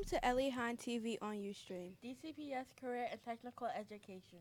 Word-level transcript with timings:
Welcome 0.00 0.18
to 0.18 0.26
Ellie 0.26 0.48
Hine 0.48 0.78
TV 0.78 1.18
on 1.20 1.34
Ustream. 1.34 1.90
DCPS 2.02 2.64
Career 2.80 3.06
and 3.10 3.22
Technical 3.22 3.66
Education. 3.66 4.38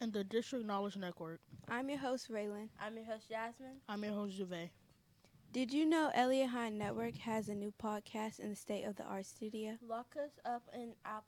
and 0.00 0.10
the 0.10 0.24
District 0.24 0.64
Knowledge 0.64 0.96
Network. 0.96 1.38
I'm 1.68 1.90
your 1.90 1.98
host, 1.98 2.30
Raylan. 2.32 2.70
I'm 2.80 2.96
your 2.96 3.04
host, 3.04 3.28
Jasmine. 3.28 3.76
I'm 3.90 4.02
your 4.04 4.14
host, 4.14 4.38
Juve. 4.38 4.70
Did 5.52 5.70
you 5.70 5.84
know 5.84 6.10
Eliot 6.14 6.48
Hine 6.48 6.78
Network 6.78 7.18
has 7.18 7.50
a 7.50 7.54
new 7.54 7.74
podcast 7.78 8.40
in 8.40 8.48
the 8.48 8.56
State 8.56 8.84
of 8.84 8.96
the 8.96 9.02
Art 9.02 9.26
Studio? 9.26 9.76
Lock 9.86 10.14
us 10.16 10.30
up 10.46 10.62
in 10.74 10.94
app 11.04 11.24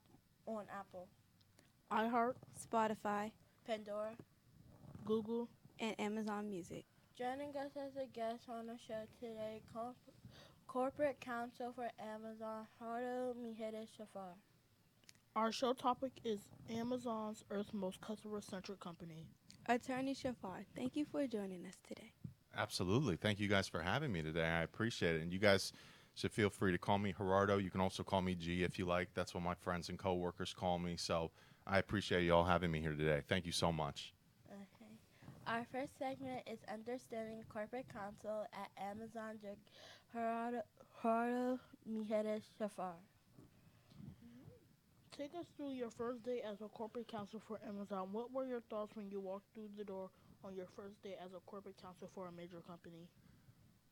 on 0.47 0.63
Apple, 0.75 1.07
iHeart, 1.91 2.33
Spotify, 2.59 3.29
Pandora. 3.67 4.13
Google, 5.05 5.47
and 5.79 5.93
Amazon 5.99 6.49
Music. 6.49 6.85
Joining 7.15 7.49
us 7.49 7.77
as 7.77 7.95
a 8.01 8.07
guest 8.07 8.45
on 8.49 8.65
the 8.65 8.77
show 8.87 9.03
today, 9.19 9.61
Corp- 9.71 9.95
Corporate 10.75 11.21
Counsel 11.21 11.71
for 11.73 11.87
Amazon, 12.13 12.67
Hardo 12.81 13.33
Mijares 13.41 13.87
Shafar. 13.97 14.33
Our 15.33 15.53
show 15.53 15.71
topic 15.71 16.11
is 16.25 16.49
Amazon's 16.69 17.45
Earth's 17.49 17.73
most 17.73 18.01
customer 18.01 18.41
centric 18.41 18.81
company. 18.81 19.25
Attorney 19.67 20.13
Shafar, 20.13 20.65
thank 20.75 20.97
you 20.97 21.05
for 21.05 21.25
joining 21.27 21.65
us 21.65 21.77
today. 21.87 22.11
Absolutely. 22.57 23.15
Thank 23.15 23.39
you 23.39 23.47
guys 23.47 23.69
for 23.69 23.79
having 23.79 24.11
me 24.11 24.21
today. 24.21 24.43
I 24.43 24.63
appreciate 24.63 25.15
it. 25.15 25.21
And 25.21 25.31
you 25.31 25.39
guys 25.39 25.71
should 26.13 26.33
feel 26.33 26.49
free 26.49 26.73
to 26.73 26.77
call 26.77 26.97
me 26.97 27.15
Gerardo. 27.17 27.57
You 27.57 27.71
can 27.71 27.79
also 27.79 28.03
call 28.03 28.21
me 28.21 28.35
G 28.35 28.63
if 28.63 28.77
you 28.77 28.85
like. 28.85 29.07
That's 29.13 29.33
what 29.33 29.43
my 29.43 29.53
friends 29.53 29.87
and 29.87 29.97
coworkers 29.97 30.53
call 30.53 30.77
me. 30.77 30.97
So 30.97 31.31
I 31.65 31.79
appreciate 31.79 32.25
you 32.25 32.33
all 32.35 32.43
having 32.43 32.69
me 32.69 32.81
here 32.81 32.95
today. 32.95 33.21
Thank 33.29 33.45
you 33.45 33.53
so 33.53 33.71
much. 33.71 34.13
Okay. 35.47 35.57
Our 35.57 35.65
first 35.71 35.97
segment 35.97 36.41
is 36.47 36.59
Understanding 36.71 37.43
Corporate 37.49 37.85
Counsel 37.91 38.45
at 38.53 38.69
Amazon. 38.83 39.37
Jug- 39.41 39.57
Gerardo, 40.13 40.61
Gerardo 41.01 41.59
Mijares 41.89 42.43
Shafar. 42.59 42.93
Take 45.17 45.33
us 45.39 45.45
through 45.55 45.71
your 45.71 45.89
first 45.91 46.23
day 46.23 46.41
as 46.41 46.61
a 46.61 46.67
corporate 46.67 47.07
counsel 47.07 47.41
for 47.47 47.59
Amazon. 47.65 48.09
What 48.11 48.33
were 48.33 48.45
your 48.45 48.59
thoughts 48.69 48.95
when 48.95 49.09
you 49.09 49.21
walked 49.21 49.53
through 49.53 49.69
the 49.77 49.85
door 49.85 50.09
on 50.43 50.55
your 50.55 50.67
first 50.75 51.01
day 51.03 51.15
as 51.23 51.31
a 51.33 51.39
corporate 51.45 51.81
counsel 51.81 52.09
for 52.13 52.27
a 52.27 52.31
major 52.31 52.61
company? 52.67 53.07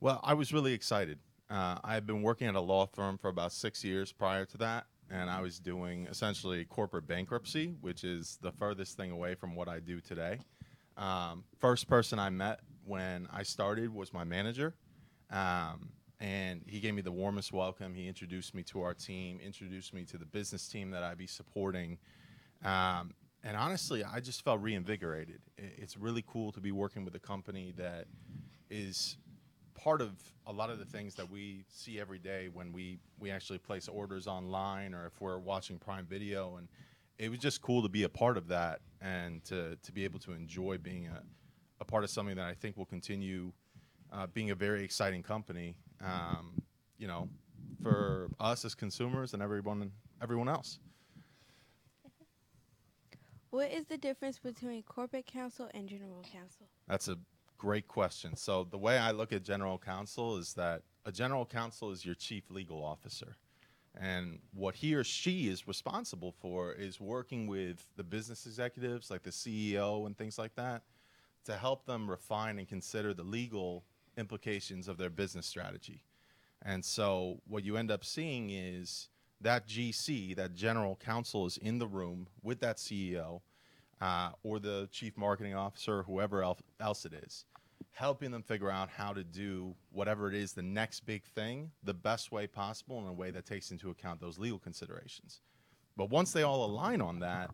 Well, 0.02 0.20
I 0.22 0.34
was 0.34 0.52
really 0.52 0.74
excited. 0.74 1.20
Uh, 1.50 1.78
I 1.82 1.94
had 1.94 2.06
been 2.06 2.24
working 2.24 2.48
at 2.48 2.56
a 2.56 2.60
law 2.60 2.88
firm 2.88 3.18
for 3.18 3.30
about 3.30 3.54
six 3.54 3.86
years 3.86 4.12
prior 4.12 4.46
to 4.46 4.58
that, 4.58 4.88
and 5.10 5.30
I 5.30 5.40
was 5.40 5.60
doing 5.60 6.08
essentially 6.08 6.66
corporate 6.66 7.08
bankruptcy, 7.08 7.76
which 7.80 8.04
is 8.04 8.38
the 8.42 8.52
furthest 8.52 8.98
thing 8.98 9.12
away 9.12 9.36
from 9.36 9.56
what 9.56 9.70
I 9.70 9.80
do 9.80 10.02
today. 10.02 10.40
Um, 10.98 11.44
first 11.60 11.88
person 11.88 12.20
I 12.20 12.30
met 12.30 12.60
when 12.86 13.28
I 13.32 13.44
started 13.44 13.94
was 13.94 14.14
my 14.14 14.24
manager, 14.24 14.76
um, 15.32 15.90
and 16.20 16.62
he 16.68 16.80
gave 16.80 16.94
me 16.94 17.02
the 17.02 17.12
warmest 17.12 17.52
welcome. 17.52 17.94
He 17.94 18.08
introduced 18.08 18.54
me 18.54 18.64
to 18.64 18.82
our 18.82 18.94
team, 18.94 19.40
introduced 19.44 19.94
me 19.94 20.06
to 20.06 20.18
the 20.18 20.26
business 20.26 20.68
team 20.68 20.92
that 20.92 21.04
I'd 21.04 21.18
be 21.18 21.28
supporting. 21.28 21.98
Um, 22.64 23.14
and 23.44 23.58
honestly, 23.58 24.04
I 24.04 24.20
just 24.20 24.44
felt 24.44 24.62
reinvigorated. 24.62 25.42
It's 25.58 25.98
really 25.98 26.24
cool 26.26 26.52
to 26.54 26.62
be 26.62 26.72
working 26.72 27.04
with 27.04 27.16
a 27.16 27.20
company 27.20 27.74
that 27.78 28.06
is 28.70 29.18
part 29.74 30.02
of 30.02 30.12
a 30.48 30.54
lot 30.54 30.70
of 30.70 30.80
the 30.80 30.86
things 30.86 31.16
that 31.16 31.30
we 31.30 31.66
see 31.70 32.00
every 32.00 32.20
day 32.20 32.48
when 32.54 32.72
we 32.72 33.00
we 33.20 33.32
actually 33.32 33.58
place 33.58 33.88
orders 33.88 34.28
online 34.28 34.94
or 34.94 35.06
if 35.06 35.20
we're 35.20 35.40
watching 35.40 35.78
Prime 35.78 36.06
Video 36.06 36.56
and 36.56 36.68
it 37.18 37.30
was 37.30 37.40
just 37.40 37.62
cool 37.62 37.82
to 37.82 37.90
be 37.90 38.04
a 38.04 38.10
part 38.10 38.38
of 38.38 38.48
that 38.48 38.82
and 39.02 39.44
to 39.46 39.78
to 39.84 39.92
be 39.92 40.04
able 40.04 40.20
to 40.20 40.32
enjoy 40.34 40.78
being 40.78 41.08
a, 41.08 41.22
a 41.80 41.86
part 41.86 42.04
of 42.04 42.10
something 42.10 42.36
that 42.36 42.46
I 42.46 42.54
think 42.54 42.78
will 42.78 42.86
continue 42.86 43.52
uh, 44.12 44.28
being 44.28 44.52
a 44.52 44.56
very 44.56 44.84
exciting 44.84 45.24
company 45.24 45.76
um, 46.02 46.62
you 46.98 47.08
know 47.08 47.30
for 47.82 48.30
us 48.40 48.66
as 48.66 48.76
consumers 48.76 49.34
and 49.34 49.42
everyone 49.42 49.92
everyone 50.22 50.50
else 50.50 50.80
What 53.54 53.72
is 53.72 53.86
the 53.86 54.00
difference 54.00 54.40
between 54.40 54.82
corporate 54.82 55.28
counsel 55.28 55.70
and 55.76 55.88
general 55.88 56.24
counsel? 56.24 56.66
That's 56.88 57.08
a 57.08 57.20
great 57.60 57.88
question. 57.88 58.36
So 58.36 58.64
the 58.64 58.80
way 58.80 58.98
I 58.98 59.12
look 59.12 59.32
at 59.32 59.44
general 59.44 59.78
counsel 59.78 60.38
is 60.38 60.56
that 60.56 60.82
a 61.06 61.12
general 61.12 61.46
counsel 61.46 61.92
is 61.92 62.04
your 62.04 62.16
chief 62.16 62.50
legal 62.50 62.84
officer. 62.84 63.38
And 64.00 64.40
what 64.54 64.76
he 64.76 64.96
or 64.96 65.04
she 65.04 65.48
is 65.48 65.68
responsible 65.68 66.32
for 66.32 66.74
is 66.74 67.00
working 67.00 67.46
with 67.46 67.86
the 67.96 68.04
business 68.04 68.46
executives, 68.46 69.12
like 69.12 69.24
the 69.24 69.30
CEO 69.30 70.06
and 70.08 70.18
things 70.18 70.38
like 70.38 70.56
that, 70.56 70.82
to 71.46 71.56
help 71.56 71.86
them 71.86 72.10
refine 72.10 72.58
and 72.58 72.68
consider 72.68 73.14
the 73.14 73.24
legal 73.24 73.84
implications 74.18 74.88
of 74.88 74.98
their 74.98 75.10
business 75.10 75.46
strategy. 75.46 76.04
And 76.64 76.84
so 76.84 77.42
what 77.48 77.64
you 77.64 77.78
end 77.78 77.92
up 77.92 78.04
seeing 78.04 78.50
is 78.50 79.10
that 79.42 79.68
GC, 79.68 80.36
that 80.38 80.56
general 80.56 80.96
counsel, 80.96 81.46
is 81.46 81.58
in 81.58 81.78
the 81.78 81.88
room 81.88 82.28
with 82.42 82.60
that 82.62 82.78
CEO 82.78 83.42
uh, 84.02 84.32
or 84.44 84.60
the 84.60 84.88
chief 84.92 85.18
marketing 85.18 85.54
officer, 85.54 86.04
whoever 86.04 86.44
else 86.44 87.06
it 87.06 87.14
is, 87.14 87.46
helping 87.94 88.32
them 88.32 88.42
figure 88.42 88.72
out 88.72 88.90
how 88.90 89.14
to 89.14 89.24
do 89.24 89.76
whatever 89.92 90.28
it 90.28 90.34
is, 90.34 90.54
the 90.54 90.64
next 90.64 91.06
big 91.06 91.24
thing, 91.24 91.72
the 91.84 91.94
best 91.94 92.32
way 92.32 92.48
possible 92.48 93.00
in 93.00 93.06
a 93.08 93.14
way 93.14 93.30
that 93.32 93.46
takes 93.46 93.72
into 93.72 93.92
account 93.92 94.20
those 94.20 94.40
legal 94.40 94.60
considerations. 94.60 95.42
But 95.96 96.10
once 96.10 96.32
they 96.32 96.42
all 96.42 96.66
align 96.66 97.02
on 97.02 97.20
that, 97.20 97.52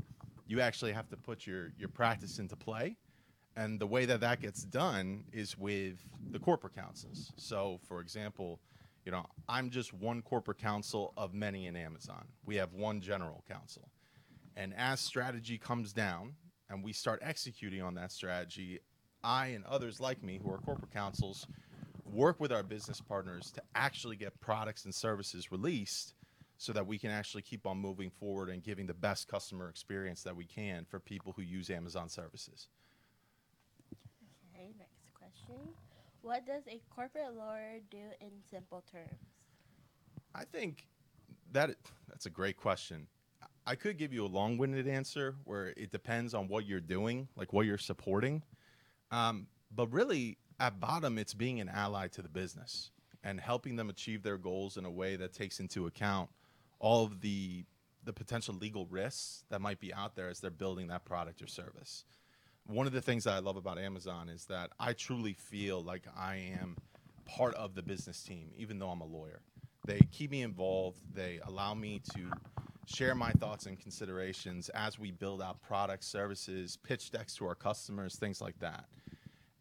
you 0.47 0.61
actually 0.61 0.93
have 0.93 1.09
to 1.09 1.17
put 1.17 1.45
your, 1.45 1.73
your 1.77 1.89
practice 1.89 2.39
into 2.39 2.55
play. 2.55 2.95
And 3.57 3.79
the 3.79 3.85
way 3.85 4.05
that 4.05 4.21
that 4.21 4.41
gets 4.41 4.63
done 4.63 5.25
is 5.33 5.57
with 5.57 5.97
the 6.31 6.39
corporate 6.39 6.73
councils. 6.73 7.33
So, 7.35 7.79
for 7.85 7.99
example, 7.99 8.61
you 9.05 9.11
know, 9.11 9.25
I'm 9.49 9.69
just 9.69 9.93
one 9.93 10.21
corporate 10.21 10.57
counsel 10.57 11.13
of 11.17 11.33
many 11.33 11.67
in 11.67 11.75
Amazon. 11.75 12.25
We 12.45 12.55
have 12.55 12.73
one 12.73 13.01
general 13.01 13.43
counsel. 13.49 13.89
And 14.55 14.73
as 14.77 15.01
strategy 15.01 15.57
comes 15.57 15.91
down 15.91 16.35
and 16.69 16.83
we 16.83 16.93
start 16.93 17.19
executing 17.21 17.81
on 17.81 17.95
that 17.95 18.11
strategy, 18.11 18.79
I 19.23 19.47
and 19.47 19.65
others 19.65 19.99
like 19.99 20.23
me 20.23 20.39
who 20.43 20.51
are 20.51 20.57
corporate 20.57 20.91
counsels 20.91 21.47
work 22.05 22.39
with 22.39 22.51
our 22.51 22.63
business 22.63 23.01
partners 23.01 23.51
to 23.51 23.61
actually 23.75 24.15
get 24.15 24.39
products 24.39 24.85
and 24.85 24.93
services 24.93 25.51
released 25.51 26.15
so 26.57 26.73
that 26.73 26.85
we 26.85 26.97
can 26.97 27.11
actually 27.11 27.41
keep 27.41 27.65
on 27.65 27.77
moving 27.77 28.09
forward 28.09 28.49
and 28.49 28.63
giving 28.63 28.85
the 28.85 28.93
best 28.93 29.27
customer 29.27 29.69
experience 29.69 30.23
that 30.23 30.35
we 30.35 30.45
can 30.45 30.85
for 30.85 30.99
people 30.99 31.33
who 31.33 31.41
use 31.41 31.69
Amazon 31.69 32.09
services. 32.09 32.67
Okay, 34.53 34.73
next 34.77 35.13
question. 35.13 35.55
What 36.21 36.45
does 36.45 36.63
a 36.67 36.81
corporate 36.93 37.35
lawyer 37.37 37.79
do 37.89 37.97
in 38.19 38.31
simple 38.51 38.83
terms? 38.91 39.19
I 40.35 40.43
think 40.43 40.87
that 41.53 41.71
that's 42.09 42.25
a 42.25 42.29
great 42.29 42.57
question. 42.57 43.07
I 43.65 43.75
could 43.75 43.97
give 43.97 44.11
you 44.11 44.25
a 44.25 44.27
long-winded 44.27 44.87
answer 44.87 45.35
where 45.45 45.67
it 45.77 45.91
depends 45.91 46.33
on 46.33 46.47
what 46.47 46.65
you're 46.65 46.81
doing, 46.81 47.27
like 47.35 47.53
what 47.53 47.65
you're 47.65 47.77
supporting. 47.77 48.41
Um, 49.11 49.47
but 49.73 49.91
really, 49.91 50.37
at 50.59 50.79
bottom, 50.79 51.17
it's 51.17 51.33
being 51.33 51.59
an 51.59 51.69
ally 51.69 52.07
to 52.09 52.21
the 52.21 52.29
business 52.29 52.91
and 53.23 53.39
helping 53.39 53.75
them 53.75 53.89
achieve 53.89 54.23
their 54.23 54.37
goals 54.37 54.77
in 54.77 54.85
a 54.85 54.91
way 54.91 55.15
that 55.15 55.33
takes 55.33 55.59
into 55.59 55.87
account 55.87 56.29
all 56.79 57.05
of 57.05 57.21
the 57.21 57.65
the 58.05 58.13
potential 58.13 58.55
legal 58.55 58.85
risks 58.85 59.43
that 59.49 59.59
might 59.59 59.79
be 59.79 59.93
out 59.93 60.15
there 60.15 60.29
as 60.29 60.39
they're 60.39 60.49
building 60.49 60.87
that 60.87 61.03
product 61.03 61.41
or 61.41 61.47
service. 61.47 62.05
One 62.65 62.87
of 62.87 62.93
the 62.93 63.01
things 63.01 63.25
that 63.25 63.33
I 63.33 63.39
love 63.39 63.57
about 63.57 63.77
Amazon 63.77 64.29
is 64.29 64.45
that 64.45 64.71
I 64.79 64.93
truly 64.93 65.33
feel 65.33 65.83
like 65.83 66.03
I 66.17 66.53
am 66.61 66.77
part 67.25 67.55
of 67.55 67.75
the 67.75 67.81
business 67.83 68.23
team, 68.23 68.51
even 68.57 68.79
though 68.79 68.89
I'm 68.89 69.01
a 69.01 69.05
lawyer. 69.05 69.41
They 69.85 69.99
keep 70.11 70.31
me 70.31 70.43
involved. 70.43 70.99
They 71.13 71.39
allow 71.45 71.73
me 71.73 72.01
to 72.13 72.31
share 72.85 73.15
my 73.15 73.31
thoughts 73.33 73.65
and 73.65 73.79
considerations 73.79 74.69
as 74.69 74.97
we 74.97 75.11
build 75.11 75.41
out 75.41 75.61
products, 75.61 76.07
services, 76.07 76.77
pitch 76.77 77.11
decks 77.11 77.35
to 77.35 77.45
our 77.45 77.55
customers, 77.55 78.15
things 78.15 78.41
like 78.41 78.57
that. 78.59 78.85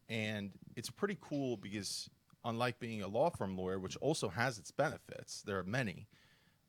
And 0.08 0.52
it's 0.76 0.90
pretty 0.90 1.18
cool 1.20 1.56
because, 1.56 2.08
unlike 2.44 2.78
being 2.78 3.02
a 3.02 3.08
law 3.08 3.30
firm 3.30 3.56
lawyer, 3.56 3.78
which 3.78 3.96
also 3.98 4.28
has 4.28 4.58
its 4.58 4.70
benefits, 4.70 5.42
there 5.42 5.58
are 5.58 5.64
many, 5.64 6.08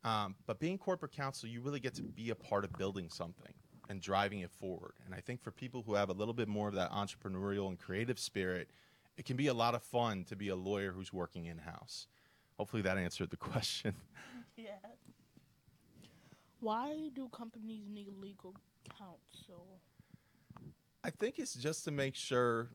um, 0.04 0.34
but 0.46 0.58
being 0.58 0.78
corporate 0.78 1.12
counsel, 1.12 1.48
you 1.48 1.60
really 1.60 1.80
get 1.80 1.94
to 1.94 2.02
be 2.02 2.30
a 2.30 2.34
part 2.34 2.64
of 2.64 2.72
building 2.74 3.08
something 3.08 3.52
and 3.88 4.00
driving 4.00 4.40
it 4.40 4.50
forward. 4.50 4.94
And 5.04 5.14
I 5.14 5.20
think 5.20 5.42
for 5.42 5.50
people 5.50 5.82
who 5.82 5.94
have 5.94 6.08
a 6.08 6.12
little 6.12 6.34
bit 6.34 6.48
more 6.48 6.68
of 6.68 6.74
that 6.74 6.90
entrepreneurial 6.92 7.68
and 7.68 7.78
creative 7.78 8.18
spirit, 8.18 8.70
it 9.16 9.24
can 9.24 9.36
be 9.36 9.48
a 9.48 9.54
lot 9.54 9.74
of 9.74 9.82
fun 9.82 10.24
to 10.24 10.36
be 10.36 10.48
a 10.48 10.56
lawyer 10.56 10.92
who's 10.92 11.12
working 11.12 11.46
in 11.46 11.58
house. 11.58 12.06
Hopefully 12.56 12.82
that 12.82 12.96
answered 12.96 13.30
the 13.30 13.36
question. 13.50 13.94
Yeah. 14.56 14.76
Why 16.60 17.10
do 17.14 17.28
companies 17.28 17.84
need 17.90 18.08
legal 18.20 18.54
counsel? 18.96 19.80
I 21.02 21.10
think 21.10 21.38
it's 21.38 21.54
just 21.54 21.84
to 21.84 21.90
make 21.90 22.14
sure. 22.14 22.68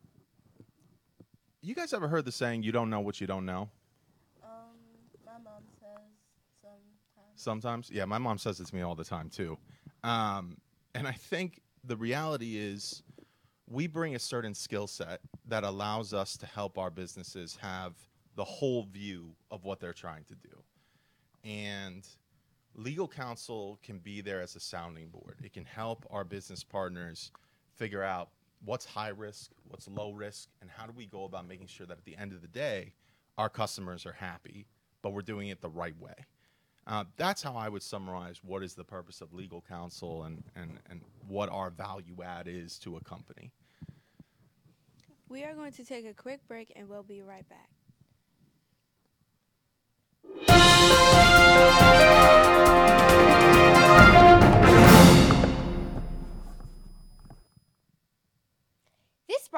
You 1.66 1.74
guys 1.74 1.94
ever 1.94 2.08
heard 2.08 2.26
the 2.26 2.32
saying, 2.32 2.62
you 2.62 2.72
don't 2.72 2.92
know 2.92 3.00
what 3.00 3.20
you 3.20 3.26
don't 3.26 3.44
know? 3.44 3.72
Um, 4.44 4.50
my 5.26 5.32
mom 5.44 5.64
says 5.80 5.98
sometimes. 6.62 7.34
Sometimes. 7.34 7.90
Yeah, 7.92 8.06
my 8.06 8.20
mom 8.20 8.38
says 8.38 8.60
it 8.60 8.68
to 8.68 8.76
me 8.76 8.84
all 8.84 8.94
the 8.94 9.04
time, 9.04 9.32
too. 9.32 9.58
Um, 10.04 10.58
and 10.94 11.08
I 11.08 11.14
think 11.14 11.62
the 11.84 11.98
reality 11.98 12.58
is 12.60 13.02
we 13.68 13.88
bring 13.88 14.14
a 14.14 14.20
certain 14.20 14.54
skill 14.54 14.86
set 14.86 15.22
that 15.48 15.64
allows 15.64 16.14
us 16.14 16.38
to 16.38 16.46
help 16.46 16.78
our 16.78 16.92
businesses 16.92 17.58
have 17.60 17.96
the 18.36 18.44
whole 18.44 18.84
view 18.84 19.32
of 19.50 19.64
what 19.64 19.80
they're 19.80 19.92
trying 19.92 20.26
to 20.26 20.36
do. 20.36 20.56
And 21.44 22.08
legal 22.76 23.08
counsel 23.08 23.80
can 23.82 23.98
be 23.98 24.22
there 24.22 24.40
as 24.40 24.56
a 24.56 24.60
sounding 24.60 25.08
board. 25.08 25.40
It 25.44 25.54
can 25.54 25.66
help 25.66 26.06
our 26.12 26.24
business 26.24 26.64
partners 26.64 27.32
figure 27.74 28.04
out 28.04 28.30
what's 28.66 28.86
high 28.86 29.10
risk, 29.10 29.52
what's 29.70 29.88
low 29.88 30.12
risk, 30.12 30.50
and 30.62 30.70
how 30.70 30.86
do 30.86 30.92
we 30.96 31.06
go 31.06 31.24
about 31.24 31.48
making 31.48 31.68
sure 31.68 31.86
that 31.88 31.98
at 31.98 32.06
the 32.06 32.16
end 32.18 32.34
of 32.34 32.42
the 32.42 32.48
day, 32.48 32.94
our 33.38 33.50
customers 33.50 34.06
are 34.06 34.14
happy, 34.14 34.66
but 35.02 35.14
we're 35.14 35.22
doing 35.22 35.50
it 35.50 35.62
the 35.62 35.70
right 35.70 35.98
way. 36.00 36.16
Uh, 36.88 37.04
that's 37.18 37.42
how 37.42 37.56
I 37.56 37.68
would 37.68 37.82
summarize 37.82 38.42
what 38.44 38.64
is 38.64 38.76
the 38.76 38.84
purpose 38.84 39.22
of 39.22 39.34
legal 39.34 39.64
counsel 39.68 40.24
and, 40.24 40.44
and, 40.56 40.80
and 40.90 41.02
what 41.28 41.50
our 41.50 41.72
value 41.72 42.18
add 42.24 42.48
is 42.48 42.78
to 42.80 42.98
a 42.98 43.02
company. 43.02 43.52
We 45.30 45.44
are 45.44 45.56
going 45.56 45.72
to 45.74 45.84
take 45.84 46.06
a 46.06 46.14
quick 46.14 46.48
break 46.48 46.72
and 46.76 46.88
we'll 46.88 47.02
be 47.02 47.24
right 47.24 47.48
back. 47.50 47.70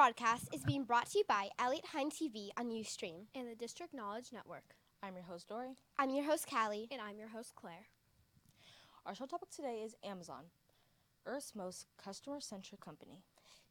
This 0.08 0.14
broadcast 0.14 0.48
is 0.54 0.64
being 0.64 0.84
brought 0.84 1.10
to 1.10 1.18
you 1.18 1.24
by 1.28 1.50
Eliot 1.58 1.84
Hine 1.92 2.08
TV 2.08 2.48
on 2.56 2.70
Ustream. 2.70 3.26
and 3.34 3.46
the 3.46 3.54
District 3.54 3.92
Knowledge 3.92 4.32
Network. 4.32 4.74
I'm 5.02 5.12
your 5.14 5.24
host, 5.24 5.48
Dory. 5.48 5.76
I'm 5.98 6.08
your 6.08 6.24
host, 6.24 6.48
Callie. 6.48 6.88
And 6.90 6.98
I'm 6.98 7.18
your 7.18 7.28
host, 7.28 7.52
Claire. 7.54 7.88
Our 9.04 9.14
show 9.14 9.26
topic 9.26 9.50
today 9.50 9.82
is 9.84 9.96
Amazon, 10.02 10.44
Earth's 11.26 11.54
most 11.54 11.88
customer 12.02 12.40
centric 12.40 12.80
company. 12.80 13.20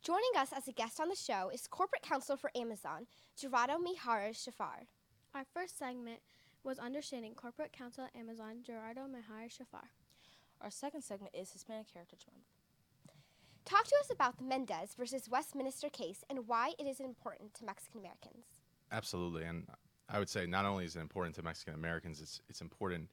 Joining 0.04 0.30
us 0.38 0.50
as 0.56 0.68
a 0.68 0.74
guest 0.74 1.00
on 1.00 1.10
the 1.10 1.16
show 1.16 1.50
is 1.52 1.66
Corporate 1.66 2.04
Counsel 2.04 2.38
for 2.38 2.52
Amazon, 2.56 3.08
Gerardo 3.36 3.80
Mihara 3.80 4.30
Shafar. 4.30 4.86
Our 5.34 5.46
first 5.56 5.80
segment 5.80 6.20
was 6.64 6.78
Understanding 6.78 7.34
Corporate 7.34 7.74
Counsel 7.74 8.04
at 8.04 8.16
Amazon, 8.16 8.58
Gerardo 8.64 9.08
Mihara 9.08 9.48
Shafar. 9.50 9.88
Our 10.62 10.70
second 10.70 11.02
segment 11.02 11.34
is 11.34 11.52
Hispanic 11.54 11.88
Heritage 11.92 12.28
Month. 12.32 12.57
Talk 13.68 13.84
to 13.84 13.96
us 14.00 14.10
about 14.10 14.38
the 14.38 14.46
Mendez 14.46 14.96
versus 14.98 15.30
Westminster 15.30 15.90
case 15.90 16.24
and 16.30 16.48
why 16.48 16.72
it 16.80 16.88
is 16.88 17.02
important 17.02 17.54
to 17.56 17.66
Mexican 17.66 18.00
Americans. 18.00 18.46
Absolutely, 18.94 19.44
and 19.44 19.68
I 20.08 20.20
would 20.20 20.30
say 20.30 20.46
not 20.46 20.64
only 20.64 20.86
is 20.86 20.96
it 20.96 21.02
important 21.02 21.36
to 21.36 21.44
Mexican 21.44 21.74
Americans, 21.74 22.22
it's 22.22 22.40
it's 22.48 22.62
important 22.62 23.10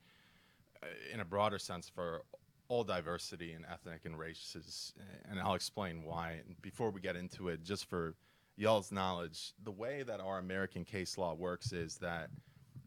uh, 0.81 0.87
in 1.13 1.19
a 1.19 1.25
broader 1.25 1.59
sense 1.59 1.89
for 1.89 2.23
all 2.69 2.85
diversity 2.85 3.53
and 3.53 3.67
ethnic 3.69 4.05
and 4.05 4.17
races, 4.17 4.95
and 5.29 5.41
I'll 5.41 5.55
explain 5.55 6.05
why. 6.05 6.41
And 6.47 6.63
before 6.63 6.91
we 6.91 7.01
get 7.01 7.17
into 7.17 7.49
it, 7.49 7.65
just 7.65 7.87
for 7.87 8.15
y'all's 8.57 8.93
knowledge, 8.93 9.55
the 9.65 9.73
way 9.73 10.05
that 10.05 10.21
our 10.21 10.39
American 10.39 10.85
case 10.85 11.19
law 11.19 11.35
works 11.35 11.73
is 11.73 11.97
that 11.97 12.31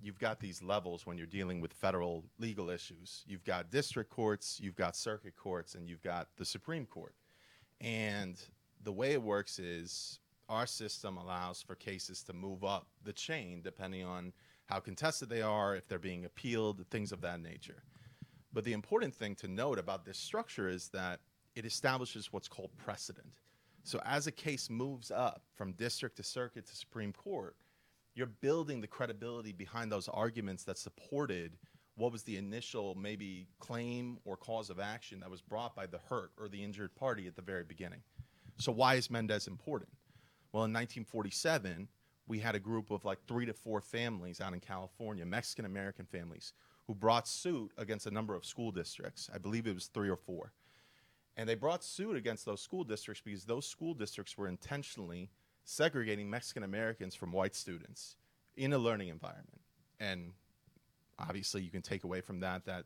you've 0.01 0.19
got 0.19 0.39
these 0.39 0.63
levels 0.63 1.05
when 1.05 1.17
you're 1.17 1.27
dealing 1.27 1.59
with 1.59 1.73
federal 1.73 2.23
legal 2.39 2.69
issues. 2.69 3.25
You've 3.27 3.43
got 3.43 3.71
district 3.71 4.09
courts, 4.09 4.57
you've 4.63 4.77
got 4.77 4.95
circuit 4.95 5.35
courts, 5.35 5.75
and 5.75 5.89
you've 5.89 6.01
got 6.01 6.29
the 6.37 6.45
Supreme 6.45 6.85
Court. 6.85 7.13
And 7.81 8.39
the 8.83 8.91
way 8.91 9.13
it 9.13 9.21
works 9.21 9.59
is 9.59 10.19
our 10.49 10.65
system 10.65 11.17
allows 11.17 11.61
for 11.61 11.75
cases 11.75 12.23
to 12.23 12.33
move 12.33 12.63
up 12.63 12.87
the 13.03 13.13
chain 13.13 13.61
depending 13.63 14.05
on 14.05 14.33
how 14.65 14.79
contested 14.79 15.29
they 15.29 15.41
are, 15.41 15.75
if 15.75 15.87
they're 15.87 15.99
being 15.99 16.25
appealed, 16.25 16.85
things 16.89 17.11
of 17.11 17.21
that 17.21 17.41
nature. 17.41 17.83
But 18.53 18.63
the 18.63 18.73
important 18.73 19.13
thing 19.13 19.35
to 19.35 19.47
note 19.47 19.77
about 19.77 20.05
this 20.05 20.17
structure 20.17 20.67
is 20.67 20.89
that 20.89 21.19
it 21.55 21.65
establishes 21.65 22.31
what's 22.31 22.47
called 22.47 22.71
precedent. 22.77 23.41
So 23.83 24.01
as 24.05 24.27
a 24.27 24.31
case 24.31 24.69
moves 24.69 25.11
up 25.11 25.43
from 25.55 25.71
district 25.73 26.17
to 26.17 26.23
circuit 26.23 26.65
to 26.67 26.75
Supreme 26.75 27.13
Court, 27.13 27.55
you're 28.15 28.27
building 28.27 28.81
the 28.81 28.87
credibility 28.87 29.53
behind 29.53 29.91
those 29.91 30.07
arguments 30.07 30.63
that 30.63 30.77
supported 30.77 31.57
what 31.97 32.11
was 32.11 32.23
the 32.23 32.37
initial 32.37 32.95
maybe 32.95 33.47
claim 33.59 34.19
or 34.23 34.37
cause 34.37 34.69
of 34.69 34.79
action 34.79 35.19
that 35.19 35.31
was 35.31 35.41
brought 35.41 35.75
by 35.75 35.87
the 35.87 35.97
hurt 36.09 36.31
or 36.39 36.47
the 36.47 36.63
injured 36.63 36.95
party 36.95 37.27
at 37.27 37.35
the 37.35 37.41
very 37.41 37.63
beginning. 37.63 38.01
So 38.57 38.71
why 38.71 38.95
is 38.95 39.09
Mendez 39.09 39.47
important? 39.47 39.89
Well, 40.51 40.63
in 40.63 40.71
1947, 40.71 41.87
we 42.27 42.39
had 42.39 42.55
a 42.55 42.59
group 42.59 42.91
of 42.91 43.03
like 43.03 43.19
three 43.27 43.47
to 43.47 43.53
four 43.53 43.81
families 43.81 44.39
out 44.39 44.53
in 44.53 44.59
California, 44.59 45.25
Mexican 45.25 45.65
American 45.65 46.05
families, 46.05 46.53
who 46.85 46.93
brought 46.93 47.27
suit 47.27 47.71
against 47.77 48.05
a 48.05 48.11
number 48.11 48.35
of 48.35 48.45
school 48.45 48.71
districts. 48.71 49.29
I 49.33 49.39
believe 49.39 49.65
it 49.65 49.73
was 49.73 49.87
three 49.87 50.09
or 50.09 50.17
four. 50.17 50.53
And 51.35 51.49
they 51.49 51.55
brought 51.55 51.83
suit 51.83 52.15
against 52.15 52.45
those 52.45 52.61
school 52.61 52.83
districts 52.83 53.21
because 53.23 53.45
those 53.45 53.67
school 53.67 53.93
districts 53.93 54.37
were 54.37 54.47
intentionally 54.47 55.29
segregating 55.63 56.29
Mexican 56.29 56.63
Americans 56.63 57.15
from 57.15 57.31
white 57.31 57.55
students 57.55 58.15
in 58.55 58.73
a 58.73 58.77
learning 58.77 59.09
environment. 59.09 59.61
And 59.99 60.33
obviously, 61.19 61.61
you 61.61 61.69
can 61.69 61.81
take 61.81 62.03
away 62.03 62.21
from 62.21 62.39
that 62.41 62.65
that 62.65 62.85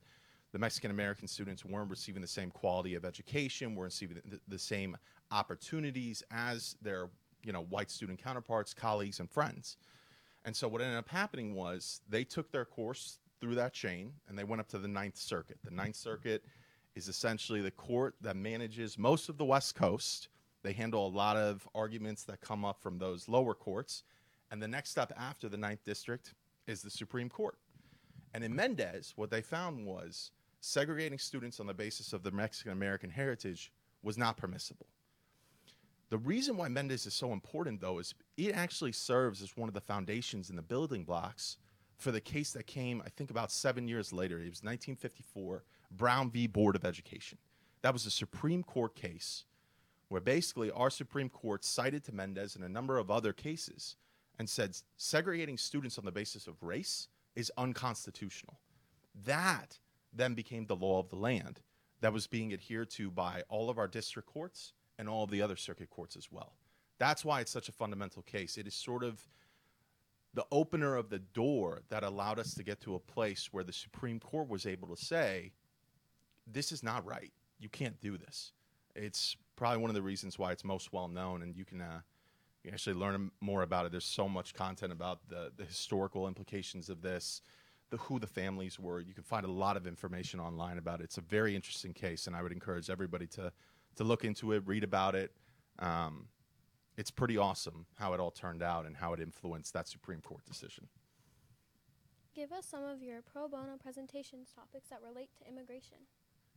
the 0.51 0.59
Mexican 0.59 0.91
American 0.91 1.27
students 1.27 1.63
weren't 1.63 1.89
receiving 1.89 2.21
the 2.21 2.27
same 2.27 2.51
quality 2.51 2.95
of 2.95 3.05
education, 3.05 3.75
weren't 3.75 3.91
receiving 3.93 4.21
the, 4.25 4.39
the 4.47 4.59
same 4.59 4.97
opportunities 5.31 6.23
as 6.31 6.75
their 6.81 7.09
you 7.43 7.53
know 7.53 7.63
white 7.63 7.89
student 7.89 8.21
counterparts, 8.21 8.73
colleagues, 8.73 9.19
and 9.19 9.29
friends. 9.29 9.77
And 10.43 10.55
so 10.55 10.67
what 10.67 10.81
ended 10.81 10.97
up 10.97 11.07
happening 11.07 11.53
was 11.53 12.01
they 12.09 12.23
took 12.23 12.51
their 12.51 12.65
course 12.65 13.19
through 13.39 13.55
that 13.55 13.73
chain 13.73 14.13
and 14.27 14.37
they 14.37 14.43
went 14.43 14.59
up 14.59 14.67
to 14.69 14.79
the 14.79 14.87
Ninth 14.87 15.17
Circuit. 15.17 15.57
The 15.63 15.71
Ninth 15.71 15.95
Circuit 15.95 16.43
is 16.95 17.07
essentially 17.07 17.61
the 17.61 17.71
court 17.71 18.15
that 18.21 18.35
manages 18.35 18.97
most 18.97 19.29
of 19.29 19.37
the 19.37 19.45
West 19.45 19.75
Coast. 19.75 20.29
They 20.63 20.73
handle 20.73 21.05
a 21.05 21.09
lot 21.09 21.37
of 21.37 21.67
arguments 21.73 22.23
that 22.23 22.41
come 22.41 22.65
up 22.65 22.81
from 22.81 22.97
those 22.97 23.27
lower 23.27 23.53
courts. 23.53 24.03
And 24.51 24.61
the 24.61 24.67
next 24.67 24.89
step 24.89 25.13
after 25.17 25.47
the 25.47 25.57
Ninth 25.57 25.83
District 25.85 26.33
is 26.67 26.81
the 26.81 26.89
Supreme 26.89 27.29
Court. 27.29 27.57
And 28.33 28.43
in 28.43 28.55
Mendez, 28.55 29.13
what 29.15 29.29
they 29.29 29.41
found 29.41 29.85
was 29.85 30.31
segregating 30.61 31.19
students 31.19 31.59
on 31.59 31.67
the 31.67 31.73
basis 31.73 32.13
of 32.13 32.23
their 32.23 32.31
Mexican 32.31 32.71
American 32.71 33.09
heritage 33.09 33.71
was 34.03 34.17
not 34.17 34.37
permissible. 34.37 34.87
The 36.09 36.17
reason 36.17 36.57
why 36.57 36.67
Mendez 36.67 37.05
is 37.05 37.13
so 37.13 37.31
important, 37.31 37.79
though, 37.79 37.99
is 37.99 38.13
it 38.37 38.53
actually 38.53 38.91
serves 38.91 39.41
as 39.41 39.55
one 39.55 39.69
of 39.69 39.73
the 39.73 39.81
foundations 39.81 40.49
and 40.49 40.57
the 40.57 40.63
building 40.63 41.03
blocks 41.03 41.57
for 41.97 42.11
the 42.11 42.19
case 42.19 42.51
that 42.53 42.67
came, 42.67 43.01
I 43.05 43.09
think, 43.09 43.29
about 43.29 43.51
seven 43.51 43.87
years 43.87 44.11
later. 44.11 44.37
It 44.37 44.49
was 44.49 44.63
1954, 44.63 45.63
Brown 45.91 46.29
v. 46.29 46.47
Board 46.47 46.75
of 46.75 46.83
Education. 46.83 47.37
That 47.81 47.93
was 47.93 48.05
a 48.05 48.11
Supreme 48.11 48.63
Court 48.63 48.95
case 48.95 49.45
where 50.09 50.19
basically 50.19 50.69
our 50.71 50.89
Supreme 50.89 51.29
Court 51.29 51.63
cited 51.63 52.03
to 52.03 52.11
Mendez 52.11 52.55
and 52.55 52.65
a 52.65 52.69
number 52.69 52.97
of 52.97 53.09
other 53.09 53.31
cases 53.31 53.95
and 54.37 54.49
said 54.49 54.75
segregating 54.97 55.57
students 55.57 55.97
on 55.97 56.03
the 56.03 56.11
basis 56.11 56.47
of 56.47 56.61
race 56.61 57.07
is 57.35 57.51
unconstitutional. 57.57 58.59
That 59.25 59.79
then 60.13 60.33
became 60.33 60.65
the 60.65 60.75
law 60.75 61.00
of 61.00 61.09
the 61.09 61.15
land 61.15 61.61
that 62.01 62.13
was 62.13 62.27
being 62.27 62.53
adhered 62.53 62.89
to 62.91 63.11
by 63.11 63.43
all 63.50 63.69
of 63.69 63.77
our 63.77 63.88
district 63.88 64.27
courts 64.27 64.73
and 64.97 65.07
all 65.07 65.23
of 65.23 65.31
the 65.31 65.41
other 65.41 65.55
circuit 65.55 65.89
courts 65.89 66.15
as 66.15 66.31
well. 66.31 66.53
That's 67.00 67.25
why 67.25 67.41
it's 67.41 67.51
such 67.51 67.69
a 67.69 67.73
fundamental 67.73 68.21
case. 68.21 68.57
It 68.57 68.67
is 68.67 68.75
sort 68.75 69.03
of 69.03 69.27
the 70.33 70.45
opener 70.51 70.95
of 70.95 71.09
the 71.09 71.19
door 71.19 71.81
that 71.89 72.03
allowed 72.03 72.39
us 72.39 72.53
to 72.55 72.63
get 72.63 72.79
to 72.81 72.95
a 72.95 73.00
place 73.00 73.50
where 73.51 73.63
the 73.63 73.73
Supreme 73.73 74.19
Court 74.19 74.47
was 74.47 74.65
able 74.65 74.88
to 74.88 74.95
say, 74.95 75.51
this 76.47 76.71
is 76.71 76.83
not 76.83 77.05
right. 77.05 77.31
You 77.59 77.69
can't 77.69 78.00
do 78.00 78.17
this. 78.17 78.53
It's 78.95 79.35
probably 79.55 79.79
one 79.79 79.89
of 79.89 79.95
the 79.95 80.01
reasons 80.01 80.39
why 80.39 80.51
it's 80.51 80.63
most 80.63 80.93
well 80.93 81.07
known, 81.07 81.41
and 81.41 81.55
you 81.55 81.65
can, 81.65 81.81
uh, 81.81 82.01
you 82.63 82.72
actually 82.72 82.96
learn 82.96 83.32
more 83.41 83.63
about 83.63 83.86
it. 83.86 83.91
There's 83.91 84.06
so 84.06 84.30
much 84.30 84.53
content 84.53 84.91
about 84.91 85.27
the, 85.27 85.51
the 85.58 85.65
historical 85.65 86.27
implications 86.27 86.89
of 86.89 87.01
this, 87.01 87.41
the 87.89 87.98
who 87.98 88.20
the 88.20 88.27
families 88.27 88.80
were. 88.80 89.00
You 89.00 89.13
can 89.13 89.24
find 89.24 89.46
a 89.46 89.51
lot 89.51 89.77
of 89.77 89.88
information 89.88 90.39
online 90.39 90.77
about 90.77 91.01
it. 91.01 91.06
It's 91.06 91.18
a 91.18 91.22
very 91.22 91.56
interesting 91.56 91.94
case, 91.94 92.27
and 92.27 92.36
I 92.36 92.41
would 92.41 92.51
encourage 92.51 92.89
everybody 92.89 93.27
to 93.27 93.51
to 93.98 94.03
look 94.06 94.24
into 94.24 94.53
it, 94.53 94.63
read 94.65 94.86
about 94.86 95.15
it. 95.15 95.34
Um, 95.80 96.27
it's 96.98 97.12
pretty 97.12 97.38
awesome 97.38 97.88
how 97.96 98.13
it 98.13 98.20
all 98.20 98.32
turned 98.32 98.63
out 98.63 98.86
and 98.86 98.96
how 98.96 99.12
it 99.13 99.20
influenced 99.20 99.74
that 99.74 99.88
Supreme 99.88 100.22
Court 100.22 100.46
decision. 100.46 100.88
Give 102.34 102.51
us 102.53 102.65
some 102.65 102.84
of 102.84 103.01
your 103.01 103.22
pro 103.22 103.50
bono 103.50 103.77
presentations 103.77 104.50
topics 104.56 104.89
that 104.89 105.00
relate 105.06 105.30
to 105.39 105.48
immigration. 105.50 105.98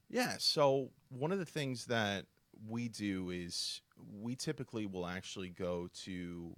Yeah. 0.08 0.36
So 0.38 0.90
one 1.08 1.32
of 1.32 1.38
the 1.38 1.44
things 1.44 1.86
that 1.86 2.26
we 2.68 2.88
do 2.88 3.30
is 3.30 3.80
we 4.20 4.34
typically 4.34 4.86
will 4.86 5.06
actually 5.06 5.50
go 5.50 5.88
to, 6.04 6.54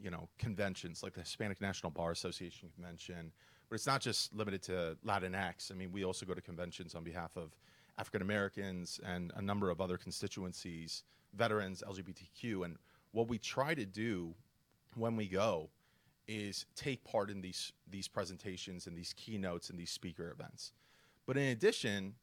you 0.00 0.10
know, 0.10 0.28
conventions 0.38 1.02
like 1.02 1.14
the 1.14 1.20
Hispanic 1.20 1.60
National 1.60 1.90
Bar 1.90 2.10
Association 2.10 2.70
convention, 2.74 3.32
but 3.68 3.74
it's 3.74 3.86
not 3.86 4.00
just 4.00 4.34
limited 4.34 4.62
to 4.64 4.96
Latinx. 5.06 5.70
I 5.70 5.74
mean, 5.74 5.92
we 5.92 6.04
also 6.04 6.26
go 6.26 6.34
to 6.34 6.40
conventions 6.40 6.94
on 6.94 7.04
behalf 7.04 7.36
of 7.36 7.54
African 7.98 8.22
Americans 8.22 9.00
and 9.06 9.32
a 9.36 9.42
number 9.42 9.70
of 9.70 9.80
other 9.80 9.96
constituencies, 9.96 11.04
veterans, 11.34 11.82
LGBTQ, 11.86 12.64
and 12.64 12.76
what 13.12 13.28
we 13.28 13.38
try 13.38 13.74
to 13.74 13.84
do 13.84 14.34
when 14.96 15.16
we 15.16 15.26
go 15.26 15.70
is 16.26 16.66
take 16.76 17.02
part 17.04 17.28
in 17.30 17.40
these 17.40 17.72
these 17.90 18.06
presentations 18.06 18.86
and 18.86 18.96
these 18.96 19.12
keynotes 19.14 19.70
and 19.70 19.78
these 19.78 19.90
speaker 19.90 20.30
events. 20.30 20.72
But 21.26 21.36
in 21.36 21.48
addition, 21.48 22.14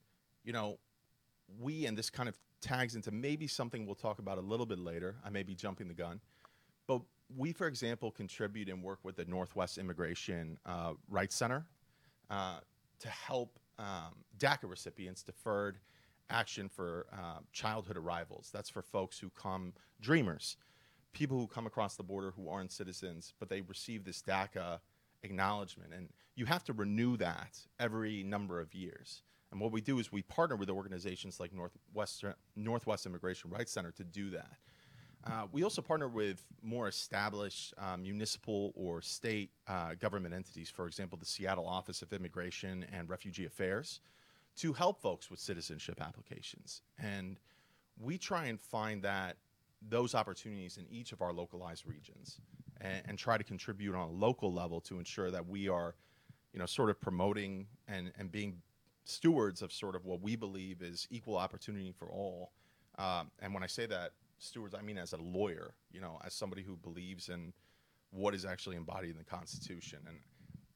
you 0.44 0.54
know, 0.54 0.80
we 1.60 1.86
and 1.86 1.98
this 1.98 2.10
kind 2.10 2.30
of 2.30 2.38
tags 2.62 2.96
into 2.96 3.12
maybe 3.12 3.48
something 3.48 3.86
we'll 3.86 3.96
talk 3.96 4.20
about 4.20 4.38
a 4.38 4.42
little 4.42 4.66
bit 4.66 4.80
later. 4.80 5.16
I 5.26 5.30
may 5.30 5.44
be 5.44 5.56
jumping 5.56 5.88
the 5.88 5.94
gun, 5.94 6.20
but 6.88 7.02
we, 7.36 7.52
for 7.52 7.68
example, 7.68 8.12
contribute 8.12 8.70
and 8.70 8.82
work 8.82 9.00
with 9.04 9.16
the 9.16 9.26
Northwest 9.26 9.78
Immigration 9.78 10.58
uh, 10.66 10.94
Rights 11.10 11.36
Center 11.36 11.66
uh, 12.30 12.60
to 13.00 13.10
help 13.10 13.60
um, 13.80 14.24
DACA 14.38 14.70
recipients, 14.70 15.24
deferred 15.24 15.78
action 16.30 16.70
for 16.70 17.08
uh, 17.14 17.40
childhood 17.52 17.98
arrivals. 17.98 18.50
That's 18.54 18.70
for 18.70 18.82
folks 18.82 19.20
who 19.20 19.30
come, 19.30 19.74
dreamers, 20.02 20.58
people 21.14 21.38
who 21.38 21.48
come 21.48 21.68
across 21.68 21.96
the 21.96 22.04
border 22.04 22.32
who 22.36 22.50
aren't 22.50 22.72
citizens, 22.72 23.34
but 23.40 23.50
they 23.50 23.62
receive 23.62 24.04
this 24.04 24.22
DACA 24.22 24.80
acknowledgement. 25.24 25.94
And 25.94 26.10
you 26.36 26.46
have 26.46 26.64
to 26.66 26.74
renew 26.74 27.18
that 27.18 27.58
every 27.80 28.24
number 28.24 28.60
of 28.60 28.74
years. 28.74 29.24
And 29.52 29.62
what 29.62 29.72
we 29.72 29.82
do 29.82 30.00
is 30.00 30.12
we 30.12 30.22
partner 30.24 30.56
with 30.56 30.70
organizations 30.70 31.40
like 31.40 31.54
Northwestern, 31.54 32.34
Northwest 32.56 33.06
Immigration 33.06 33.50
Rights 33.50 33.72
Center 33.72 33.92
to 33.92 34.04
do 34.04 34.30
that. 34.32 34.58
Uh, 35.26 35.46
we 35.52 35.64
also 35.64 35.82
partner 35.82 36.08
with 36.08 36.44
more 36.62 36.88
established 36.88 37.74
uh, 37.78 37.98
municipal 37.98 38.72
or 38.76 39.02
state 39.02 39.50
uh, 39.68 39.94
government 39.96 40.34
entities, 40.34 40.70
for 40.70 40.88
example, 40.88 41.18
the 41.18 41.26
Seattle 41.26 41.68
Office 41.68 42.02
of 42.02 42.14
Immigration 42.14 42.86
and 42.94 43.10
Refugee 43.10 43.46
Affairs, 43.46 44.00
to 44.58 44.74
help 44.74 45.02
folks 45.02 45.30
with 45.30 45.40
citizenship 45.40 46.02
applications. 46.02 46.82
And 46.98 47.40
we 48.00 48.18
try 48.18 48.46
and 48.46 48.60
find 48.60 49.02
that 49.04 49.38
those 49.90 50.16
opportunities 50.16 50.78
in 50.78 50.86
each 50.90 51.12
of 51.12 51.22
our 51.22 51.34
localized 51.34 51.86
regions 51.86 52.40
and, 52.82 53.02
and 53.06 53.18
try 53.18 53.38
to 53.38 53.44
contribute 53.44 53.96
on 53.96 54.08
a 54.08 54.12
local 54.12 54.54
level 54.54 54.80
to 54.82 54.98
ensure 54.98 55.30
that 55.32 55.48
we 55.48 55.68
are, 55.68 55.96
you 56.54 56.60
know, 56.60 56.66
sort 56.66 56.90
of 56.90 57.00
promoting 57.02 57.68
and, 57.88 58.12
and 58.18 58.32
being 58.32 58.62
stewards 59.08 59.62
of 59.62 59.72
sort 59.72 59.96
of 59.96 60.06
what 60.06 60.22
we 60.22 60.36
believe 60.36 60.82
is 60.82 61.08
equal 61.10 61.38
opportunity 61.38 61.94
for 61.98 62.10
all. 62.10 62.52
Um, 62.98 63.32
and 63.40 63.54
when 63.54 63.64
I 63.64 63.68
say 63.68 63.86
that, 63.86 64.12
stewards, 64.38 64.76
I 64.76 64.82
mean 64.82 64.98
as 64.98 65.14
a 65.14 65.18
lawyer, 65.18 65.74
you 65.92 66.02
know, 66.02 66.20
as 66.26 66.34
somebody 66.34 66.62
who 66.62 66.76
believes 66.76 67.30
in 67.30 67.54
what 68.12 68.36
is 68.36 68.46
actually 68.46 68.76
embodied 68.76 69.12
in 69.12 69.18
the 69.18 69.24
Constitution. 69.24 70.00
And, 70.08 70.18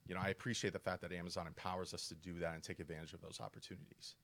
you 0.06 0.14
know, 0.14 0.20
I 0.22 0.28
appreciate 0.28 0.72
the 0.72 0.78
fact 0.78 1.02
that 1.02 1.12
Amazon 1.12 1.46
empowers 1.46 1.92
us 1.94 2.08
to 2.08 2.14
do 2.14 2.38
that 2.40 2.54
and 2.54 2.62
take 2.62 2.80
advantage 2.80 3.12
of 3.12 3.20
those 3.20 3.38
opportunities. 3.40 4.14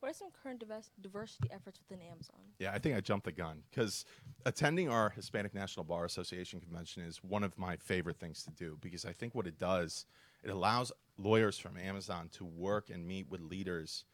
What 0.00 0.10
are 0.10 0.14
some 0.14 0.28
current 0.42 0.60
divers- 0.60 0.90
diversity 1.00 1.48
efforts 1.50 1.80
within 1.80 2.04
Amazon? 2.04 2.36
Yeah, 2.58 2.72
I 2.72 2.78
think 2.78 2.96
I 2.96 3.00
jumped 3.00 3.24
the 3.24 3.32
gun 3.32 3.62
because 3.70 4.04
attending 4.44 4.90
our 4.90 5.10
Hispanic 5.10 5.54
National 5.54 5.84
Bar 5.84 6.04
Association 6.04 6.60
convention 6.60 7.04
is 7.04 7.24
one 7.24 7.42
of 7.42 7.56
my 7.56 7.76
favorite 7.76 8.18
things 8.18 8.42
to 8.42 8.50
do 8.50 8.76
because 8.82 9.06
I 9.06 9.12
think 9.12 9.34
what 9.34 9.46
it 9.46 9.58
does, 9.58 10.04
it 10.44 10.50
allows 10.50 10.92
lawyers 11.18 11.58
from 11.58 11.76
Amazon 11.76 12.28
to 12.34 12.44
work 12.44 12.90
and 12.90 13.06
meet 13.06 13.28
with 13.30 13.40
leaders, 13.40 14.04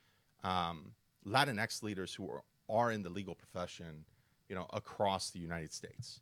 um, 0.45 0.93
Latinx 1.27 1.83
leaders 1.83 2.15
who 2.15 2.31
are, 2.31 2.43
are 2.69 2.93
in 2.93 3.03
the 3.03 3.11
legal 3.11 3.35
profession, 3.35 4.05
you 4.49 4.55
know, 4.55 4.67
across 4.73 5.31
the 5.31 5.39
United 5.39 5.73
States. 5.73 6.21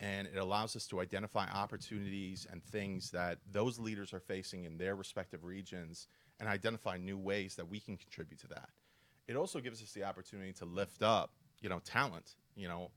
And 0.00 0.28
it 0.28 0.36
allows 0.36 0.76
us 0.76 0.86
to 0.88 1.00
identify 1.00 1.48
opportunities 1.48 2.46
and 2.50 2.62
things 2.62 3.10
that 3.10 3.38
those 3.50 3.80
leaders 3.80 4.12
are 4.12 4.20
facing 4.20 4.64
in 4.64 4.78
their 4.78 4.94
respective 4.94 5.44
regions 5.44 6.06
and 6.38 6.48
identify 6.48 6.96
new 6.96 7.18
ways 7.18 7.56
that 7.56 7.68
we 7.68 7.80
can 7.80 7.96
contribute 7.96 8.38
to 8.40 8.48
that 8.48 8.68
it 9.28 9.36
also 9.36 9.60
gives 9.60 9.82
us 9.82 9.92
the 9.92 10.04
opportunity 10.04 10.52
to 10.54 10.64
lift 10.64 11.02
up, 11.02 11.30
you 11.60 11.68
know, 11.68 11.80
talent. 11.80 12.36
You 12.56 12.66
know, 12.66 12.90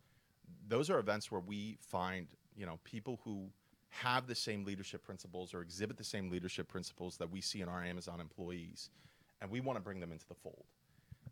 those 0.67 0.89
are 0.89 0.98
events 0.98 1.29
where 1.29 1.41
we 1.41 1.77
find, 1.81 2.27
you 2.55 2.65
know, 2.65 2.79
people 2.86 3.20
who 3.24 3.50
have 3.91 4.25
the 4.25 4.36
same 4.36 4.63
leadership 4.65 5.03
principles 5.03 5.53
or 5.53 5.62
exhibit 5.62 5.98
the 5.98 6.03
same 6.03 6.29
leadership 6.29 6.67
principles 6.67 7.17
that 7.17 7.29
we 7.29 7.41
see 7.41 7.62
in 7.62 7.67
our 7.67 7.83
Amazon 7.83 8.19
employees, 8.19 8.89
and 9.41 9.51
we 9.51 9.60
want 9.60 9.77
to 9.77 9.81
bring 9.81 10.00
them 10.00 10.12
into 10.12 10.27
the 10.27 10.33
fold. 10.33 10.65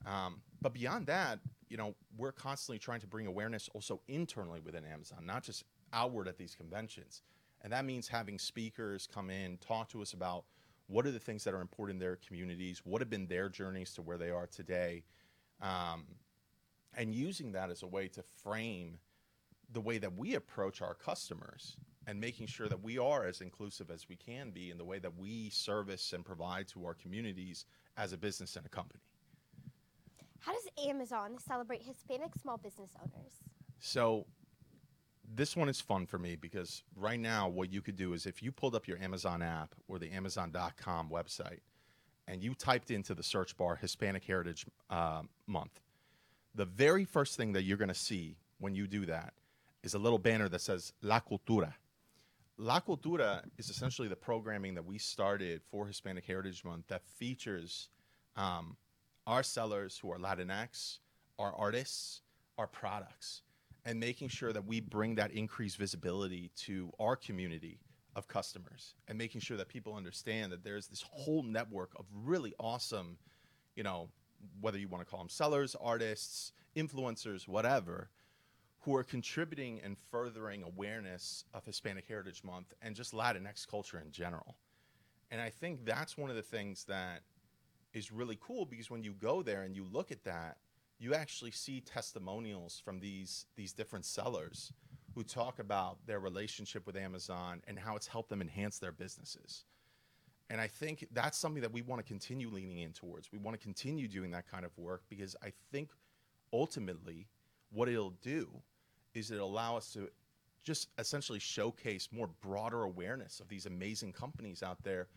Um, 0.06 0.42
but 0.62 0.74
beyond 0.74 1.08
that, 1.08 1.40
you 1.70 1.78
know, 1.78 1.96
we're 2.18 2.32
constantly 2.32 2.80
trying 2.80 3.02
to 3.02 3.08
bring 3.08 3.28
awareness 3.28 3.70
also 3.74 4.02
internally 4.08 4.60
within 4.60 4.84
Amazon, 4.86 5.26
not 5.26 5.44
just 5.44 5.64
outward 5.94 6.28
at 6.28 6.38
these 6.38 6.56
conventions. 6.56 7.22
And 7.62 7.72
that 7.74 7.86
means 7.86 8.08
having 8.08 8.40
speakers 8.40 9.08
come 9.12 9.30
in, 9.30 9.58
talk 9.58 9.90
to 9.90 10.02
us 10.02 10.14
about 10.14 10.46
what 10.88 11.06
are 11.06 11.12
the 11.12 11.20
things 11.20 11.44
that 11.44 11.54
are 11.54 11.62
important 11.62 11.98
in 11.98 12.00
their 12.00 12.16
communities? 12.16 12.82
What 12.84 13.02
have 13.02 13.10
been 13.10 13.28
their 13.28 13.48
journeys 13.50 13.94
to 13.94 14.02
where 14.02 14.18
they 14.18 14.32
are 14.32 14.48
today? 14.48 15.04
Um, 15.62 16.06
and 16.96 17.14
using 17.14 17.52
that 17.52 17.70
as 17.70 17.84
a 17.84 17.88
way 17.88 18.08
to 18.10 18.24
frame 18.44 18.98
the 19.72 19.82
way 19.82 20.00
that 20.00 20.18
we 20.18 20.34
approach 20.34 20.82
our 20.82 20.96
customers 20.96 21.78
and 22.10 22.20
making 22.20 22.48
sure 22.48 22.68
that 22.68 22.82
we 22.84 22.98
are 22.98 23.28
as 23.28 23.40
inclusive 23.40 23.92
as 23.92 24.10
we 24.10 24.16
can 24.16 24.50
be 24.50 24.72
in 24.72 24.80
the 24.80 24.84
way 24.84 24.98
that 24.98 25.16
we 25.16 25.48
service 25.52 26.12
and 26.12 26.26
provide 26.26 26.68
to 26.68 26.84
our 26.84 26.96
communities 26.96 27.66
as 27.98 28.14
a 28.14 28.18
business 28.18 28.56
and 28.56 28.66
a 28.66 28.70
company. 28.70 29.04
How 30.40 30.54
does 30.54 30.68
Amazon 30.88 31.38
celebrate 31.38 31.84
Hispanic 31.84 32.34
small 32.42 32.58
business 32.58 32.90
owners? 33.00 33.34
So 33.80 34.26
this 35.36 35.56
one 35.56 35.70
is 35.70 35.80
fun 35.80 36.08
for 36.08 36.18
me 36.18 36.36
because 36.36 36.84
right 36.96 37.20
now 37.20 37.48
what 37.48 37.72
you 37.72 37.80
could 37.80 37.96
do 37.96 38.14
is 38.14 38.26
if 38.26 38.42
you 38.42 38.52
pulled 38.52 38.74
up 38.74 38.88
your 38.88 38.98
Amazon 38.98 39.44
app 39.44 39.76
or 39.88 40.00
the 40.00 40.12
Amazon.com 40.12 41.10
website 41.12 41.60
and 42.28 42.42
you 42.42 42.56
typed 42.56 42.90
into 42.90 43.14
the 43.14 43.22
search 43.22 43.56
bar 43.56 43.76
Hispanic 43.76 44.24
Heritage 44.24 44.66
uh, 44.90 45.22
Month, 45.46 45.80
the 46.56 46.66
very 46.66 47.06
first 47.06 47.38
thing 47.38 47.52
that 47.52 47.64
you're 47.64 47.78
going 47.78 47.90
to 47.90 47.94
see 47.94 48.38
when 48.58 48.74
you 48.74 48.88
do 48.88 49.06
that 49.06 49.34
is 49.84 49.94
a 49.94 50.00
little 50.00 50.18
banner 50.18 50.50
that 50.50 50.62
says 50.62 50.92
La 51.04 51.20
Cultura. 51.20 51.74
La 52.62 52.82
Cultura 52.82 53.42
is 53.58 53.70
essentially 53.70 54.10
the 54.10 54.18
programming 54.18 54.76
that 54.76 54.84
we 54.84 54.98
started 54.98 55.62
for 55.72 55.88
Hispanic 55.88 56.26
Heritage 56.26 56.66
Month 56.66 56.88
that 56.90 57.06
features 57.06 57.88
um, 58.36 58.76
our 59.26 59.44
sellers 59.44 59.98
who 59.98 60.12
are 60.12 60.18
Latinx, 60.18 60.98
our 61.40 61.54
artists, 61.56 62.22
our 62.58 62.68
products 62.68 63.44
and 63.86 63.98
making 63.98 64.28
sure 64.28 64.52
that 64.52 64.66
we 64.66 64.82
bring 64.82 65.16
that 65.16 65.32
increased 65.32 65.78
visibility 65.78 66.52
to 66.58 66.92
our 67.00 67.16
community 67.16 67.80
of 68.18 68.28
customers 68.28 68.94
and 69.08 69.18
making 69.18 69.40
sure 69.40 69.56
that 69.56 69.70
people 69.70 69.96
understand 69.96 70.52
that 70.52 70.62
there's 70.62 70.88
this 70.88 71.06
whole 71.10 71.44
network 71.44 71.94
of 71.96 72.04
really 72.14 72.54
awesome, 72.60 73.18
you 73.78 73.84
know, 73.84 74.10
whether 74.60 74.78
you 74.78 74.90
want 74.90 75.02
to 75.02 75.10
call 75.10 75.20
them 75.20 75.30
sellers, 75.30 75.78
artists, 75.82 76.52
influencers, 76.76 77.48
whatever, 77.48 78.10
who 78.82 78.96
are 78.96 79.04
contributing 79.04 79.82
and 79.84 79.98
furthering 80.10 80.64
awareness 80.64 81.44
of 81.54 81.66
Hispanic 81.66 82.08
Heritage 82.08 82.44
Month 82.44 82.74
and 82.82 82.96
just 82.96 83.14
Latinx 83.14 83.68
culture 83.68 84.02
in 84.04 84.12
general. 84.12 84.56
And 85.32 85.42
I 85.42 85.50
think 85.50 85.86
that's 85.86 86.18
one 86.18 86.30
of 86.30 86.36
the 86.36 86.42
things 86.42 86.86
that 86.86 87.22
is 87.94 88.12
really 88.12 88.38
cool 88.42 88.66
because 88.66 88.90
when 88.90 89.04
you 89.04 89.14
go 89.14 89.42
there 89.42 89.64
and 89.64 89.76
you 89.76 89.86
look 89.92 90.12
at 90.12 90.24
that, 90.24 90.58
you 90.98 91.14
actually 91.14 91.52
see 91.52 91.82
testimonials 91.82 92.82
from 92.84 93.00
these 93.00 93.46
these 93.56 93.74
different 93.74 94.06
sellers 94.06 94.74
who 95.16 95.24
talk 95.24 95.60
about 95.60 95.98
their 96.06 96.20
relationship 96.20 96.86
with 96.86 96.96
Amazon 96.96 97.62
and 97.68 97.80
how 97.80 97.96
it's 97.96 98.08
helped 98.08 98.30
them 98.30 98.42
enhance 98.42 98.80
their 98.80 98.92
businesses. 98.92 99.66
And 100.50 100.60
I 100.60 100.68
think 100.68 101.08
that's 101.12 101.38
something 101.38 101.62
that 101.62 101.72
we 101.72 101.82
want 101.82 102.00
to 102.00 102.08
continue 102.08 102.50
leaning 102.50 102.80
in 102.80 102.92
towards. 102.92 103.32
We 103.32 103.38
want 103.38 103.60
to 103.60 103.64
continue 103.64 104.08
doing 104.08 104.32
that 104.32 104.50
kind 104.50 104.66
of 104.66 104.76
work 104.78 105.04
because 105.10 105.36
I 105.44 105.52
think 105.72 105.90
ultimately 106.52 107.28
what 107.72 107.90
it'll 107.90 108.16
do 108.22 108.50
is 109.14 109.32
it'll 109.32 109.50
allow 109.50 109.78
us 109.78 109.92
to 109.94 110.10
just 110.64 110.90
essentially 110.98 111.40
showcase 111.40 112.10
more 112.12 112.30
broader 112.42 112.84
awareness 112.84 113.40
of 113.40 113.48
these 113.48 113.66
amazing 113.66 114.12
companies 114.12 114.62
out 114.62 114.82
there 114.84 115.08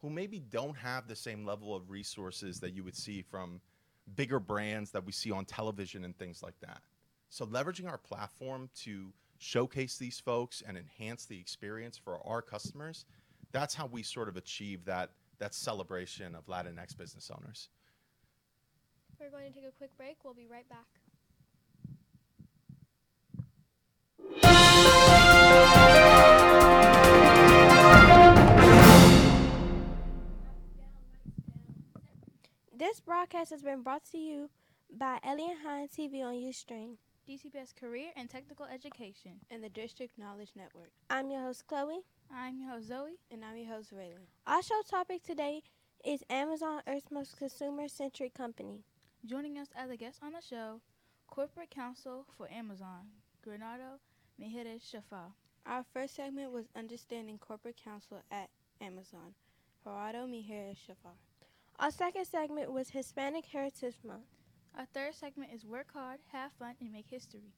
who 0.00 0.10
maybe 0.10 0.38
don't 0.38 0.76
have 0.76 1.08
the 1.08 1.16
same 1.16 1.44
level 1.44 1.74
of 1.74 1.90
resources 1.90 2.60
that 2.60 2.72
you 2.72 2.84
would 2.84 2.96
see 2.96 3.22
from 3.22 3.60
bigger 4.16 4.40
brands 4.40 4.90
that 4.90 5.04
we 5.04 5.12
see 5.12 5.30
on 5.30 5.44
television 5.44 6.04
and 6.04 6.16
things 6.18 6.42
like 6.42 6.58
that. 6.60 6.80
So 7.30 7.46
leveraging 7.46 7.88
our 7.88 7.98
platform 7.98 8.70
to 8.82 9.12
showcase 9.38 9.98
these 9.98 10.18
folks 10.18 10.62
and 10.66 10.76
enhance 10.76 11.26
the 11.26 11.38
experience 11.38 11.98
for 11.98 12.18
our 12.26 12.42
customers, 12.42 13.04
that's 13.52 13.74
how 13.74 13.86
we 13.86 14.02
sort 14.02 14.28
of 14.28 14.36
achieve 14.36 14.84
that 14.84 15.10
that 15.38 15.54
celebration 15.54 16.34
of 16.34 16.46
Latinx 16.46 16.96
business 16.96 17.30
owners. 17.30 17.68
We're 19.20 19.30
going 19.30 19.52
to 19.52 19.54
take 19.54 19.68
a 19.68 19.72
quick 19.72 19.96
break. 19.96 20.16
We'll 20.24 20.34
be 20.34 20.48
right 20.50 20.68
back. 20.68 20.86
This 32.78 33.00
broadcast 33.00 33.50
has 33.50 33.60
been 33.60 33.82
brought 33.82 34.04
to 34.12 34.18
you 34.18 34.50
by 34.88 35.18
Eliot 35.24 35.56
Hines 35.64 35.90
TV 35.90 36.22
on 36.22 36.34
Ustream 36.34 36.94
DCPS 37.28 37.74
Career 37.74 38.10
and 38.14 38.30
Technical 38.30 38.66
Education. 38.66 39.32
and 39.50 39.64
the 39.64 39.68
District 39.68 40.16
Knowledge 40.16 40.52
Network. 40.54 40.92
I'm 41.10 41.28
your 41.28 41.42
host, 41.42 41.66
Chloe. 41.66 42.04
I'm 42.32 42.60
your 42.60 42.70
host, 42.70 42.86
Zoe. 42.86 43.18
And 43.32 43.44
I'm 43.44 43.56
your 43.56 43.66
host, 43.66 43.92
Raylan. 43.92 44.28
Our 44.46 44.62
show 44.62 44.80
topic 44.88 45.24
today 45.24 45.64
is 46.04 46.22
Amazon, 46.30 46.82
Earth's 46.86 47.10
most 47.10 47.36
consumer 47.36 47.88
centric 47.88 48.32
company. 48.32 48.84
Joining 49.26 49.58
us 49.58 49.70
as 49.74 49.90
a 49.90 49.96
guest 49.96 50.20
on 50.22 50.34
the 50.34 50.40
show, 50.40 50.80
Corporate 51.26 51.70
Counsel 51.70 52.26
for 52.36 52.48
Amazon, 52.48 53.08
Granado 53.44 53.98
Mejeres 54.40 54.88
Shafal. 54.88 55.32
Our 55.66 55.84
first 55.92 56.14
segment 56.14 56.52
was 56.52 56.68
Understanding 56.76 57.38
Corporate 57.38 57.80
Counsel 57.82 58.18
at 58.30 58.50
Amazon. 58.80 59.34
Gerardo 59.82 60.28
Mijares 60.28 60.76
Shafar. 60.76 61.16
Our 61.80 61.92
second 61.92 62.24
segment 62.24 62.72
was 62.72 62.90
Hispanic 62.90 63.46
Heritage 63.46 63.94
Month. 64.04 64.26
Our 64.76 64.86
third 64.86 65.14
segment 65.14 65.52
is 65.54 65.64
Work 65.64 65.92
Hard, 65.92 66.18
Have 66.32 66.50
Fun, 66.58 66.74
and 66.80 66.90
Make 66.90 67.06
History. 67.08 67.52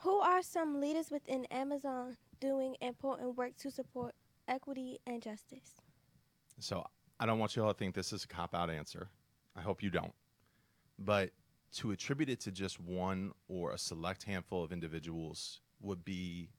Who 0.00 0.18
are 0.18 0.42
some 0.42 0.80
leaders 0.80 1.08
within 1.08 1.44
Amazon 1.52 2.16
doing 2.40 2.74
important 2.80 3.36
work 3.36 3.56
to 3.58 3.70
support 3.70 4.12
equity 4.48 4.98
and 5.06 5.22
justice? 5.22 5.80
So 6.58 6.84
I 7.20 7.26
don't 7.26 7.38
want 7.38 7.54
you 7.54 7.62
all 7.62 7.72
to 7.72 7.78
think 7.78 7.94
this 7.94 8.12
is 8.12 8.24
a 8.24 8.28
cop 8.28 8.56
out 8.56 8.70
answer. 8.70 9.08
I 9.54 9.60
hope 9.60 9.80
you 9.80 9.90
don't. 9.90 10.14
But 10.98 11.30
to 11.74 11.92
attribute 11.92 12.28
it 12.28 12.40
to 12.40 12.50
just 12.50 12.80
one 12.80 13.30
or 13.46 13.70
a 13.70 13.78
select 13.78 14.24
handful 14.24 14.64
of 14.64 14.72
individuals 14.72 15.60
would 15.80 16.04
be, 16.04 16.50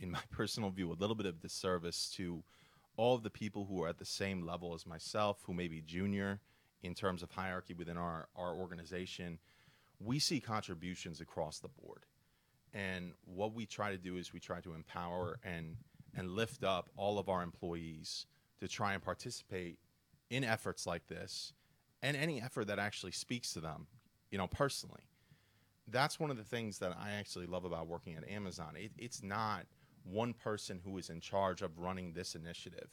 in 0.00 0.10
my 0.10 0.20
personal 0.32 0.70
view, 0.70 0.90
a 0.90 0.98
little 0.98 1.14
bit 1.14 1.26
of 1.26 1.40
disservice 1.40 2.12
to 2.16 2.42
all 2.96 3.14
of 3.14 3.22
the 3.22 3.30
people 3.30 3.66
who 3.66 3.82
are 3.82 3.88
at 3.88 3.98
the 3.98 4.04
same 4.04 4.44
level 4.46 4.74
as 4.74 4.86
myself, 4.86 5.42
who 5.46 5.54
may 5.54 5.68
be 5.68 5.80
junior 5.80 6.40
in 6.82 6.94
terms 6.94 7.22
of 7.22 7.30
hierarchy 7.30 7.74
within 7.74 7.96
our, 7.96 8.28
our 8.36 8.54
organization. 8.54 9.38
We 9.98 10.18
see 10.18 10.40
contributions 10.40 11.20
across 11.20 11.58
the 11.58 11.68
board. 11.68 12.04
And 12.72 13.12
what 13.24 13.54
we 13.54 13.66
try 13.66 13.90
to 13.92 13.98
do 13.98 14.16
is 14.16 14.32
we 14.32 14.40
try 14.40 14.60
to 14.60 14.74
empower 14.74 15.38
and, 15.44 15.76
and 16.16 16.30
lift 16.30 16.64
up 16.64 16.90
all 16.96 17.18
of 17.18 17.28
our 17.28 17.42
employees 17.42 18.26
to 18.60 18.68
try 18.68 18.94
and 18.94 19.02
participate 19.02 19.78
in 20.30 20.44
efforts 20.44 20.86
like 20.86 21.06
this 21.06 21.52
and 22.02 22.16
any 22.16 22.42
effort 22.42 22.66
that 22.66 22.78
actually 22.78 23.12
speaks 23.12 23.52
to 23.54 23.60
them, 23.60 23.86
you 24.30 24.38
know, 24.38 24.46
personally. 24.46 25.08
That's 25.86 26.18
one 26.18 26.30
of 26.30 26.36
the 26.36 26.44
things 26.44 26.78
that 26.78 26.96
I 26.98 27.12
actually 27.12 27.46
love 27.46 27.64
about 27.64 27.86
working 27.86 28.16
at 28.16 28.28
Amazon. 28.28 28.74
It, 28.76 28.92
it's 28.98 29.22
not 29.22 29.66
one 30.04 30.34
person 30.34 30.80
who 30.84 30.98
is 30.98 31.10
in 31.10 31.20
charge 31.20 31.62
of 31.62 31.78
running 31.78 32.12
this 32.12 32.34
initiative. 32.34 32.90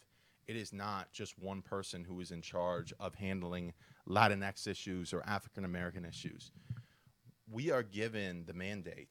It 0.48 0.56
is 0.56 0.74
not 0.74 1.12
just 1.12 1.38
one 1.38 1.62
person 1.62 2.04
who 2.04 2.20
is 2.20 2.32
in 2.32 2.42
charge 2.42 2.94
of 3.00 3.16
handling 3.16 3.74
Latinx 4.08 4.68
issues 4.68 5.14
or 5.14 5.24
African 5.26 5.66
American 5.66 6.06
issues. 6.06 6.52
We 7.50 7.70
are 7.70 7.84
given 7.84 8.46
the 8.46 8.54
mandate 8.54 9.10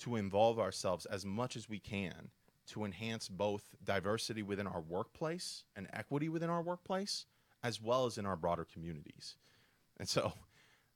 to 0.00 0.16
involve 0.16 0.58
ourselves 0.58 1.06
as 1.06 1.26
much 1.26 1.56
as 1.56 1.68
we 1.68 1.78
can 1.78 2.30
to 2.68 2.84
enhance 2.84 3.28
both 3.28 3.74
diversity 3.84 4.42
within 4.42 4.66
our 4.66 4.80
workplace 4.80 5.64
and 5.76 5.88
equity 5.92 6.28
within 6.28 6.48
our 6.50 6.62
workplace, 6.62 7.26
as 7.62 7.82
well 7.82 8.06
as 8.06 8.16
in 8.16 8.24
our 8.24 8.36
broader 8.36 8.64
communities. 8.64 9.36
And 9.98 10.08
so 10.08 10.32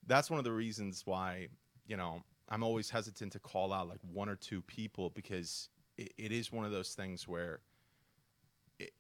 that's 0.07 0.31
one 0.31 0.39
of 0.39 0.45
the 0.45 0.53
reasons 0.53 1.03
why, 1.05 1.49
you 1.87 1.97
know, 1.97 2.23
I'm 2.49 2.63
always 2.63 2.91
hesitant 2.91 3.33
to 3.33 3.39
call 3.39 3.73
out 3.73 3.89
like 3.89 4.01
one 4.03 4.29
or 4.29 4.37
two 4.37 4.63
people 4.63 5.11
because 5.11 5.69
it, 5.97 6.13
it 6.17 6.33
is 6.33 6.53
one 6.53 6.65
of 6.65 6.73
those 6.73 6.95
things 6.95 7.27
where 7.29 7.61
it, 8.79 8.93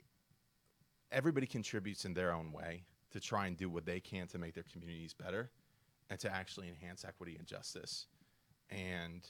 everybody 1.13 1.47
contributes 1.47 2.05
in 2.05 2.15
their 2.15 2.33
own 2.33 2.53
way 2.53 2.85
to 3.13 3.21
try 3.21 3.47
and 3.47 3.57
do 3.57 3.69
what 3.69 3.87
they 3.87 4.01
can 4.01 4.27
to 4.29 4.39
make 4.39 4.55
their 4.55 4.65
communities 4.71 5.15
better 5.15 5.51
and 6.11 6.19
to 6.21 6.33
actually 6.33 6.69
enhance 6.69 7.05
equity 7.05 7.37
and 7.39 7.47
justice. 7.47 8.07
And 8.71 9.27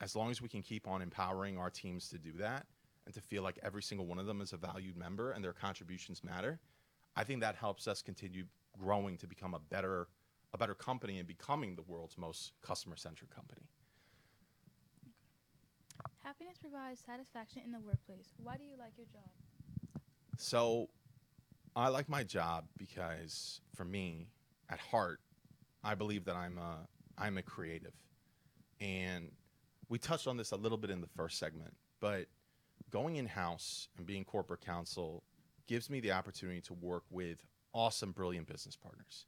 as 0.00 0.14
long 0.14 0.30
as 0.30 0.42
we 0.42 0.48
can 0.48 0.62
keep 0.62 0.86
on 0.86 1.00
empowering 1.00 1.58
our 1.58 1.70
teams 1.70 2.08
to 2.10 2.18
do 2.18 2.32
that 2.38 2.66
and 3.06 3.14
to 3.14 3.20
feel 3.20 3.42
like 3.42 3.58
every 3.62 3.82
single 3.82 4.06
one 4.06 4.18
of 4.18 4.26
them 4.26 4.40
is 4.40 4.52
a 4.52 4.56
valued 4.56 4.96
member 4.96 5.32
and 5.32 5.42
their 5.42 5.52
contributions 5.52 6.22
matter, 6.22 6.60
I 7.16 7.24
think 7.24 7.40
that 7.40 7.56
helps 7.56 7.88
us 7.88 8.02
continue 8.02 8.44
growing 8.78 9.16
to 9.18 9.26
become 9.26 9.54
a 9.54 9.58
better 9.58 10.08
a 10.52 10.58
better 10.58 10.74
company 10.74 11.18
and 11.18 11.26
becoming 11.26 11.74
the 11.74 11.82
world's 11.82 12.16
most 12.16 12.52
customer 12.62 12.94
centric 12.94 13.34
company. 13.34 13.62
Happiness 16.24 16.56
provides 16.58 17.02
satisfaction 17.04 17.60
in 17.66 17.70
the 17.70 17.80
workplace. 17.80 18.32
Why 18.42 18.56
do 18.56 18.64
you 18.64 18.78
like 18.78 18.92
your 18.96 19.06
job? 19.12 19.28
So 20.38 20.88
I 21.76 21.88
like 21.88 22.08
my 22.08 22.24
job 22.24 22.64
because 22.78 23.60
for 23.74 23.84
me, 23.84 24.28
at 24.70 24.80
heart, 24.80 25.20
I 25.84 25.94
believe 25.94 26.24
that 26.24 26.34
I'm 26.34 26.56
a 26.56 26.88
I'm 27.18 27.36
a 27.36 27.42
creative. 27.42 27.92
And 28.80 29.32
we 29.90 29.98
touched 29.98 30.26
on 30.26 30.38
this 30.38 30.52
a 30.52 30.56
little 30.56 30.78
bit 30.78 30.90
in 30.90 31.02
the 31.02 31.06
first 31.14 31.38
segment, 31.38 31.74
but 32.00 32.26
going 32.90 33.16
in 33.16 33.26
house 33.26 33.88
and 33.98 34.06
being 34.06 34.24
corporate 34.24 34.62
counsel 34.62 35.22
gives 35.66 35.90
me 35.90 36.00
the 36.00 36.12
opportunity 36.12 36.62
to 36.62 36.72
work 36.72 37.04
with 37.10 37.38
awesome, 37.74 38.12
brilliant 38.12 38.46
business 38.46 38.76
partners. 38.76 39.26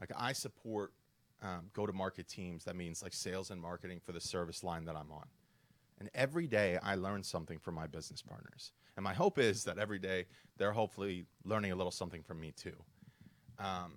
Like 0.00 0.10
I 0.16 0.32
support 0.32 0.92
um, 1.40 1.70
go 1.72 1.86
to 1.86 1.92
market 1.92 2.26
teams. 2.26 2.64
That 2.64 2.74
means 2.74 3.00
like 3.00 3.12
sales 3.12 3.52
and 3.52 3.60
marketing 3.60 4.00
for 4.04 4.10
the 4.10 4.20
service 4.20 4.64
line 4.64 4.84
that 4.86 4.96
I'm 4.96 5.12
on. 5.12 5.26
And 6.02 6.10
every 6.16 6.48
day 6.48 6.80
I 6.82 6.96
learn 6.96 7.22
something 7.22 7.60
from 7.60 7.76
my 7.76 7.86
business 7.86 8.20
partners. 8.20 8.72
And 8.96 9.04
my 9.04 9.14
hope 9.14 9.38
is 9.38 9.62
that 9.62 9.78
every 9.78 10.00
day 10.00 10.26
they're 10.56 10.72
hopefully 10.72 11.26
learning 11.44 11.70
a 11.70 11.76
little 11.76 11.92
something 11.92 12.24
from 12.24 12.40
me 12.40 12.50
too. 12.50 12.74
Um, 13.60 13.92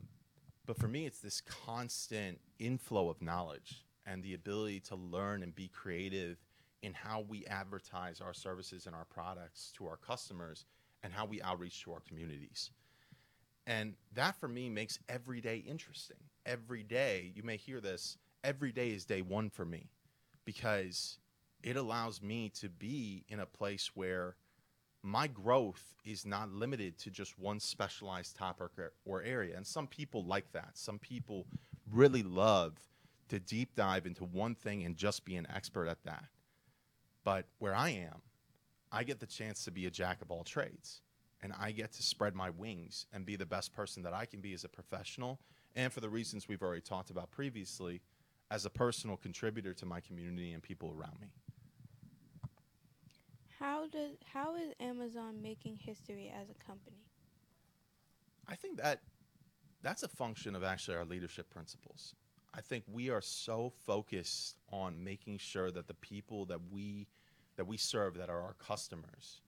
but 0.67 0.77
for 0.77 0.87
me, 0.87 1.07
it's 1.07 1.17
this 1.17 1.41
constant 1.41 2.39
inflow 2.59 3.09
of 3.09 3.23
knowledge 3.23 3.87
and 4.05 4.21
the 4.21 4.35
ability 4.35 4.81
to 4.81 4.95
learn 4.95 5.41
and 5.41 5.55
be 5.55 5.67
creative 5.67 6.37
in 6.83 6.93
how 6.93 7.25
we 7.27 7.43
advertise 7.47 8.21
our 8.21 8.35
services 8.35 8.85
and 8.85 8.95
our 8.95 9.05
products 9.05 9.73
to 9.75 9.87
our 9.87 9.97
customers 9.97 10.65
and 11.01 11.11
how 11.11 11.25
we 11.25 11.41
outreach 11.41 11.81
to 11.85 11.91
our 11.91 12.01
communities. 12.01 12.69
And 13.65 13.95
that 14.13 14.39
for 14.39 14.47
me 14.47 14.69
makes 14.69 14.99
every 15.09 15.41
day 15.41 15.63
interesting. 15.67 16.17
Every 16.45 16.83
day, 16.83 17.31
you 17.33 17.41
may 17.41 17.57
hear 17.57 17.81
this, 17.81 18.19
every 18.43 18.71
day 18.71 18.89
is 18.89 19.05
day 19.05 19.23
one 19.23 19.49
for 19.49 19.65
me 19.65 19.89
because 20.45 21.17
it 21.65 21.75
allows 21.75 22.21
me 22.21 22.49
to 22.61 22.69
be 22.69 23.25
in 23.27 23.39
a 23.39 23.45
place 23.45 23.89
where 23.95 24.35
my 25.01 25.25
growth 25.25 25.95
is 26.05 26.23
not 26.23 26.51
limited 26.51 26.99
to 26.99 27.09
just 27.09 27.39
one 27.39 27.59
specialized 27.59 28.37
topic 28.37 28.69
or, 28.77 28.93
or 29.03 29.23
area. 29.23 29.57
And 29.57 29.65
some 29.65 29.87
people 29.87 30.23
like 30.23 30.51
that. 30.53 30.69
Some 30.75 30.99
people 30.99 31.47
really 31.91 32.21
love 32.21 32.77
to 33.29 33.39
deep 33.39 33.75
dive 33.75 34.05
into 34.05 34.25
one 34.25 34.53
thing 34.53 34.83
and 34.83 34.95
just 34.95 35.25
be 35.25 35.35
an 35.37 35.47
expert 35.53 35.87
at 35.87 36.03
that. 36.03 36.25
But 37.23 37.45
where 37.57 37.73
I 37.73 37.89
am, 37.89 38.21
I 38.91 39.03
get 39.03 39.19
the 39.19 39.25
chance 39.25 39.65
to 39.65 39.71
be 39.71 39.87
a 39.87 39.91
jack 39.91 40.21
of 40.21 40.29
all 40.29 40.43
trades 40.43 41.01
and 41.41 41.51
I 41.59 41.71
get 41.71 41.93
to 41.93 42.03
spread 42.03 42.35
my 42.35 42.51
wings 42.51 43.07
and 43.11 43.25
be 43.25 43.35
the 43.35 43.45
best 43.45 43.73
person 43.73 44.03
that 44.03 44.13
I 44.13 44.25
can 44.27 44.39
be 44.39 44.53
as 44.53 44.63
a 44.63 44.69
professional 44.69 45.39
and 45.75 45.91
for 45.91 45.99
the 45.99 46.09
reasons 46.09 46.47
we've 46.47 46.61
already 46.61 46.81
talked 46.81 47.09
about 47.09 47.31
previously 47.31 48.01
as 48.51 48.65
a 48.65 48.69
personal 48.69 49.17
contributor 49.17 49.73
to 49.73 49.85
my 49.87 49.99
community 49.99 50.53
and 50.53 50.61
people 50.61 50.93
around 50.95 51.19
me. 51.19 51.27
How 53.59 53.87
does 53.87 54.11
how 54.33 54.55
is 54.55 54.73
Amazon 54.79 55.41
making 55.41 55.77
history 55.77 56.31
as 56.33 56.49
a 56.49 56.65
company? 56.65 57.05
I 58.47 58.55
think 58.55 58.77
that 58.77 59.01
that's 59.81 60.03
a 60.03 60.07
function 60.07 60.55
of 60.55 60.63
actually 60.63 60.97
our 60.97 61.05
leadership 61.05 61.49
principles. 61.49 62.15
I 62.53 62.61
think 62.61 62.83
we 62.91 63.09
are 63.09 63.21
so 63.21 63.71
focused 63.85 64.55
on 64.71 65.03
making 65.03 65.39
sure 65.39 65.71
that 65.71 65.87
the 65.87 65.93
people 65.95 66.45
that 66.45 66.59
we 66.71 67.07
that 67.55 67.65
we 67.65 67.77
serve 67.77 68.17
that 68.17 68.29
are 68.29 68.41
our 68.41 68.55
customers 68.59 69.41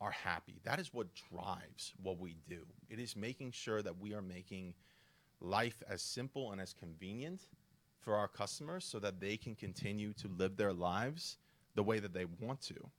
are 0.00 0.10
happy. 0.12 0.60
That 0.64 0.78
is 0.78 0.94
what 0.94 1.08
drives 1.14 1.92
what 2.02 2.18
we 2.18 2.36
do. 2.48 2.64
It 2.88 3.00
is 3.00 3.16
making 3.16 3.52
sure 3.52 3.82
that 3.82 3.98
we 3.98 4.14
are 4.14 4.22
making 4.22 4.74
life 5.40 5.82
as 5.88 6.02
simple 6.02 6.52
and 6.52 6.60
as 6.60 6.72
convenient 6.72 7.42
for 8.00 8.14
our 8.14 8.28
customers 8.28 8.84
so 8.84 8.98
that 9.00 9.20
they 9.20 9.36
can 9.36 9.54
continue 9.54 10.12
to 10.14 10.28
live 10.28 10.56
their 10.56 10.72
lives 10.72 11.38
the 11.74 11.82
way 11.82 11.98
that 11.98 12.12
they 12.12 12.24
want 12.40 12.60
to. 12.62 12.90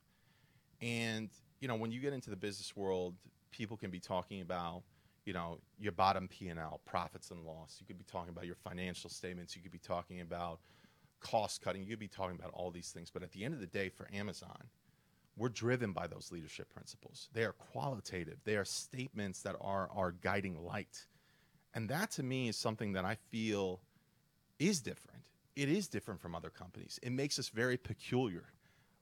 And 0.80 1.30
you 1.60 1.68
know, 1.68 1.76
when 1.76 1.92
you 1.92 2.00
get 2.00 2.12
into 2.12 2.30
the 2.30 2.36
business 2.36 2.74
world, 2.74 3.14
people 3.50 3.76
can 3.76 3.90
be 3.90 4.00
talking 4.00 4.40
about, 4.40 4.82
you 5.24 5.32
know, 5.32 5.58
your 5.78 5.92
bottom 5.92 6.26
P&L, 6.28 6.80
profits 6.86 7.30
and 7.30 7.44
loss. 7.44 7.76
You 7.78 7.86
could 7.86 7.98
be 7.98 8.04
talking 8.04 8.30
about 8.30 8.46
your 8.46 8.56
financial 8.56 9.10
statements, 9.10 9.54
you 9.54 9.62
could 9.62 9.72
be 9.72 9.78
talking 9.78 10.20
about 10.20 10.60
cost 11.20 11.60
cutting, 11.60 11.82
you 11.82 11.88
could 11.88 11.98
be 11.98 12.08
talking 12.08 12.36
about 12.36 12.50
all 12.54 12.70
these 12.70 12.90
things, 12.90 13.10
but 13.10 13.22
at 13.22 13.32
the 13.32 13.44
end 13.44 13.52
of 13.52 13.60
the 13.60 13.66
day 13.66 13.90
for 13.90 14.08
Amazon, 14.12 14.68
we're 15.36 15.48
driven 15.48 15.92
by 15.92 16.06
those 16.06 16.32
leadership 16.32 16.72
principles. 16.72 17.28
They 17.32 17.44
are 17.44 17.52
qualitative. 17.52 18.38
They 18.44 18.56
are 18.56 18.64
statements 18.64 19.42
that 19.42 19.56
are 19.60 19.88
our 19.94 20.12
guiding 20.12 20.62
light. 20.64 21.06
And 21.72 21.88
that 21.88 22.10
to 22.12 22.22
me 22.22 22.48
is 22.48 22.56
something 22.56 22.92
that 22.94 23.04
I 23.04 23.16
feel 23.30 23.80
is 24.58 24.80
different. 24.80 25.22
It 25.56 25.68
is 25.68 25.88
different 25.88 26.20
from 26.20 26.34
other 26.34 26.50
companies. 26.50 26.98
It 27.02 27.12
makes 27.12 27.38
us 27.38 27.48
very 27.48 27.76
peculiar. 27.76 28.44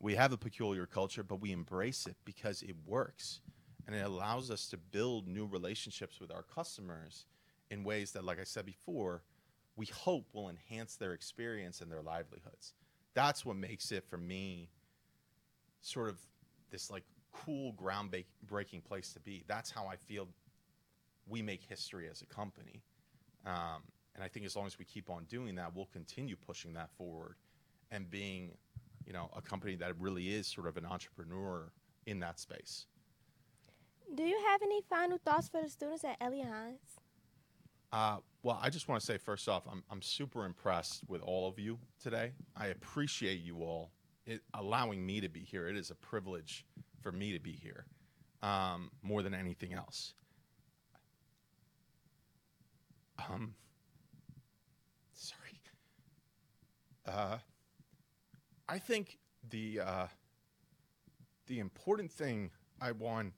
We 0.01 0.15
have 0.15 0.33
a 0.33 0.37
peculiar 0.37 0.87
culture, 0.87 1.23
but 1.23 1.41
we 1.41 1.53
embrace 1.53 2.07
it 2.07 2.17
because 2.25 2.63
it 2.63 2.77
works. 2.87 3.41
And 3.87 3.97
it 3.97 4.05
allows 4.05 4.51
us 4.51 4.69
to 4.69 4.77
build 4.77 5.27
new 5.27 5.47
relationships 5.47 6.21
with 6.21 6.31
our 6.31 6.43
customers 6.43 7.25
in 7.71 7.85
ways 7.85 8.13
that, 8.13 8.25
like 8.25 8.39
I 8.39 8.45
said 8.45 8.67
before, 8.67 9.23
we 9.77 9.87
hope 9.87 10.27
will 10.33 10.51
enhance 10.51 10.97
their 10.97 11.13
experience 11.13 11.81
and 11.81 11.91
their 11.91 12.03
livelihoods. 12.03 12.75
That's 13.15 13.45
what 13.45 13.57
makes 13.57 13.91
it 13.91 14.05
for 14.09 14.19
me 14.19 14.69
sort 15.81 16.11
of 16.11 16.19
this 16.71 16.91
like 16.91 17.05
cool 17.33 17.73
groundbreaking 17.73 18.85
place 18.85 19.13
to 19.15 19.21
be. 19.21 19.45
That's 19.47 19.71
how 19.71 19.87
I 19.87 19.97
feel 19.97 20.29
we 21.27 21.43
make 21.43 21.63
history 21.63 22.09
as 22.11 22.23
a 22.23 22.27
company. 22.27 22.83
Um, 23.47 23.83
and 24.15 24.25
I 24.25 24.29
think 24.29 24.45
as 24.47 24.57
long 24.57 24.67
as 24.67 24.79
we 24.79 24.85
keep 24.85 25.11
on 25.11 25.25
doing 25.25 25.55
that, 25.57 25.75
we'll 25.75 25.89
continue 25.93 26.37
pushing 26.37 26.73
that 26.75 26.91
forward 26.97 27.37
and 27.91 28.11
being, 28.11 28.53
you 29.09 29.15
know, 29.15 29.31
a 29.35 29.41
company 29.41 29.75
that 29.75 29.99
really 29.99 30.29
is 30.29 30.47
sort 30.47 30.67
of 30.67 30.77
an 30.77 30.85
entrepreneur 30.85 31.73
in 32.07 32.21
that 32.21 32.39
space. 32.39 32.85
Do 34.15 34.23
you 34.23 34.39
have 34.49 34.61
any 34.63 34.83
final 34.83 35.19
thoughts 35.25 35.49
for 35.49 35.63
the 35.63 35.69
students 35.69 36.05
at 36.05 36.19
Eliot 36.21 36.47
Hines? 36.47 37.01
Uh, 37.91 38.19
well, 38.43 38.59
I 38.63 38.69
just 38.69 38.87
want 38.87 39.01
to 39.01 39.07
say 39.07 39.17
first 39.17 39.49
off, 39.49 39.63
I'm, 39.71 39.83
I'm 39.91 40.03
super 40.03 40.45
impressed 40.45 41.03
with 41.09 41.23
all 41.23 41.49
of 41.49 41.59
you 41.59 41.79
today. 42.03 42.33
I 42.55 42.67
appreciate 42.67 43.41
you 43.41 43.63
all 43.63 43.93
it, 44.27 44.43
allowing 44.53 45.05
me 45.05 45.23
to 45.23 45.29
be 45.31 45.41
here. 45.41 45.69
It 45.69 45.77
is 45.77 45.91
a 45.91 45.95
privilege 45.95 46.67
for 47.01 47.11
me 47.11 47.33
to 47.33 47.41
be 47.41 47.53
here 47.53 47.87
um, 48.43 48.91
more 49.03 49.23
than 49.23 49.33
anything 49.33 49.73
else. 49.73 50.13
Um, 53.19 53.55
sorry. 55.15 55.61
Uh, 57.07 57.39
I 58.69 58.79
think 58.79 59.19
the 59.49 59.81
uh, 59.81 60.07
the 61.47 61.59
important 61.59 62.13
thing 62.13 62.51
I 62.81 62.93
want, 62.93 63.33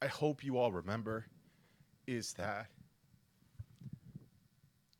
I 0.00 0.06
hope 0.06 0.42
you 0.42 0.56
all 0.56 0.72
remember, 0.72 1.26
is 2.06 2.32
that 2.34 2.68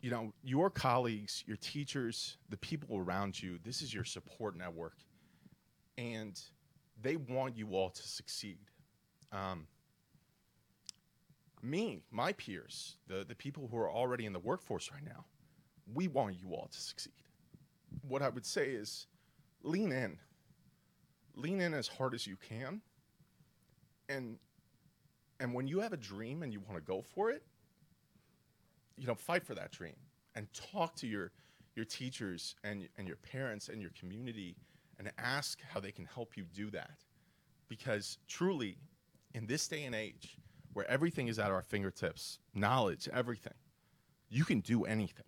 you 0.00 0.10
know 0.10 0.34
your 0.42 0.68
colleagues, 0.68 1.42
your 1.46 1.56
teachers, 1.56 2.36
the 2.50 2.58
people 2.58 2.98
around 2.98 3.42
you. 3.42 3.58
This 3.64 3.80
is 3.80 3.94
your 3.94 4.04
support 4.04 4.56
network, 4.58 4.98
and 5.96 6.38
they 7.00 7.16
want 7.16 7.56
you 7.56 7.70
all 7.70 7.88
to 7.88 8.02
succeed. 8.08 8.58
Um, 9.32 9.66
me, 11.62 12.02
my 12.10 12.32
peers, 12.32 12.96
the, 13.06 13.24
the 13.24 13.36
people 13.36 13.68
who 13.70 13.78
are 13.78 13.90
already 13.90 14.26
in 14.26 14.32
the 14.32 14.38
workforce 14.38 14.90
right 14.92 15.04
now, 15.04 15.24
we 15.94 16.08
want 16.08 16.36
you 16.38 16.52
all 16.52 16.68
to 16.70 16.80
succeed. 16.80 17.12
What 18.06 18.20
I 18.20 18.28
would 18.28 18.44
say 18.44 18.66
is 18.70 19.06
lean 19.62 19.92
in. 19.92 20.18
Lean 21.34 21.60
in 21.60 21.74
as 21.74 21.88
hard 21.88 22.14
as 22.14 22.26
you 22.26 22.36
can. 22.36 22.80
And 24.08 24.38
and 25.40 25.54
when 25.54 25.66
you 25.66 25.80
have 25.80 25.92
a 25.92 25.96
dream 25.96 26.42
and 26.42 26.52
you 26.52 26.60
want 26.60 26.76
to 26.76 26.82
go 26.82 27.02
for 27.02 27.30
it, 27.30 27.42
you 28.96 29.06
know, 29.06 29.14
fight 29.14 29.44
for 29.44 29.54
that 29.54 29.72
dream 29.72 29.96
and 30.34 30.46
talk 30.52 30.94
to 30.96 31.06
your 31.06 31.32
your 31.74 31.84
teachers 31.84 32.54
and, 32.64 32.88
and 32.98 33.06
your 33.08 33.16
parents 33.16 33.68
and 33.68 33.80
your 33.80 33.90
community 33.98 34.56
and 34.98 35.10
ask 35.18 35.58
how 35.72 35.80
they 35.80 35.90
can 35.90 36.04
help 36.04 36.36
you 36.36 36.44
do 36.54 36.70
that. 36.70 36.98
Because 37.68 38.18
truly, 38.28 38.76
in 39.34 39.46
this 39.46 39.66
day 39.66 39.84
and 39.84 39.94
age, 39.94 40.36
where 40.74 40.88
everything 40.90 41.28
is 41.28 41.38
at 41.38 41.50
our 41.50 41.62
fingertips, 41.62 42.38
knowledge, 42.54 43.08
everything, 43.12 43.54
you 44.28 44.44
can 44.44 44.60
do 44.60 44.84
anything. 44.84 45.24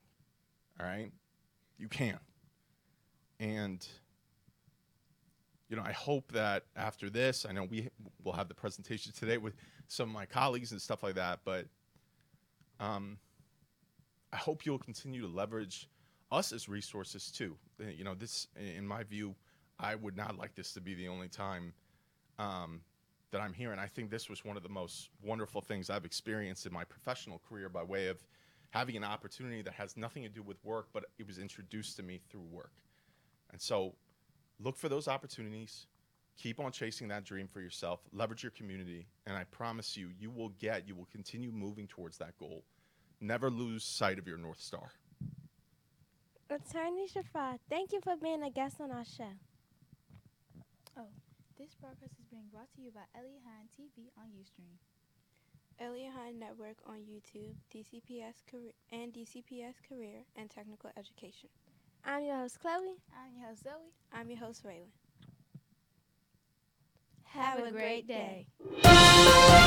All 0.78 0.86
right? 0.86 1.10
You 1.78 1.88
can. 1.88 2.18
And 3.40 3.86
you 5.68 5.76
know, 5.76 5.82
I 5.84 5.92
hope 5.92 6.32
that 6.32 6.64
after 6.76 7.08
this, 7.10 7.46
I 7.48 7.52
know 7.52 7.64
we 7.64 7.88
will 8.22 8.32
have 8.32 8.48
the 8.48 8.54
presentation 8.54 9.12
today 9.12 9.38
with 9.38 9.54
some 9.88 10.08
of 10.08 10.14
my 10.14 10.26
colleagues 10.26 10.72
and 10.72 10.80
stuff 10.80 11.02
like 11.02 11.14
that, 11.14 11.40
but 11.44 11.66
um, 12.80 13.18
I 14.32 14.36
hope 14.36 14.66
you'll 14.66 14.78
continue 14.78 15.20
to 15.22 15.28
leverage 15.28 15.88
us 16.30 16.52
as 16.52 16.68
resources 16.68 17.30
too. 17.30 17.56
Uh, 17.80 17.88
You 17.88 18.04
know, 18.04 18.14
this, 18.14 18.48
in 18.56 18.86
my 18.86 19.04
view, 19.04 19.34
I 19.78 19.94
would 19.94 20.16
not 20.16 20.38
like 20.38 20.54
this 20.54 20.72
to 20.74 20.80
be 20.80 20.94
the 20.94 21.08
only 21.08 21.28
time 21.28 21.72
um, 22.38 22.80
that 23.30 23.40
I'm 23.40 23.52
here. 23.52 23.72
And 23.72 23.80
I 23.80 23.86
think 23.86 24.10
this 24.10 24.28
was 24.28 24.44
one 24.44 24.56
of 24.56 24.62
the 24.62 24.68
most 24.68 25.10
wonderful 25.22 25.60
things 25.60 25.90
I've 25.90 26.04
experienced 26.04 26.66
in 26.66 26.72
my 26.72 26.84
professional 26.84 27.40
career 27.48 27.68
by 27.68 27.82
way 27.82 28.08
of 28.08 28.24
having 28.70 28.96
an 28.96 29.04
opportunity 29.04 29.62
that 29.62 29.74
has 29.74 29.96
nothing 29.96 30.24
to 30.24 30.28
do 30.28 30.42
with 30.42 30.62
work, 30.64 30.88
but 30.92 31.04
it 31.18 31.26
was 31.26 31.38
introduced 31.38 31.96
to 31.96 32.02
me 32.02 32.20
through 32.28 32.46
work. 32.50 32.72
And 33.52 33.60
so 33.60 33.94
look 34.60 34.76
for 34.76 34.88
those 34.88 35.08
opportunities. 35.08 35.86
Keep 36.36 36.58
on 36.58 36.72
chasing 36.72 37.08
that 37.08 37.24
dream 37.24 37.46
for 37.46 37.60
yourself. 37.60 38.00
Leverage 38.12 38.42
your 38.42 38.50
community. 38.52 39.06
And 39.26 39.36
I 39.36 39.44
promise 39.44 39.96
you, 39.96 40.10
you 40.18 40.30
will 40.30 40.50
get, 40.60 40.88
you 40.88 40.94
will 40.94 41.08
continue 41.12 41.52
moving 41.52 41.86
towards 41.86 42.18
that 42.18 42.36
goal. 42.38 42.64
Never 43.20 43.50
lose 43.50 43.84
sight 43.84 44.18
of 44.18 44.26
your 44.26 44.38
North 44.38 44.60
Star. 44.60 44.90
Attorney 46.50 47.06
Shafar, 47.08 47.58
thank 47.70 47.92
you 47.92 48.00
for 48.02 48.16
being 48.16 48.42
a 48.42 48.50
guest 48.50 48.80
on 48.80 48.90
our 48.90 49.04
show. 49.04 49.32
Oh, 50.98 51.08
this 51.58 51.74
broadcast 51.80 52.12
is 52.20 52.26
being 52.30 52.44
brought 52.52 52.70
to 52.74 52.82
you 52.82 52.90
by 52.90 53.00
Ellie 53.18 53.40
Hine 53.44 53.68
TV 53.72 54.10
on 54.18 54.26
Ustream. 54.38 54.76
Elliott 55.80 56.12
High 56.14 56.30
Network 56.30 56.76
on 56.86 56.98
YouTube, 56.98 57.54
DCPS 57.74 58.46
career, 58.48 58.72
and 58.92 59.12
DCPS 59.12 59.74
Career 59.88 60.22
and 60.36 60.48
Technical 60.48 60.90
Education. 60.96 61.48
I'm 62.06 62.24
your 62.24 62.36
host, 62.36 62.60
Chloe. 62.60 62.96
I'm 63.16 63.38
your 63.38 63.48
host 63.48 63.62
Zoe. 63.64 63.72
I'm 64.12 64.28
your 64.28 64.38
host, 64.38 64.64
Raylan. 64.64 64.90
Have, 67.24 67.58
a 67.58 67.70
great 67.72 68.06
day. 68.06 68.46
day. 68.82 69.60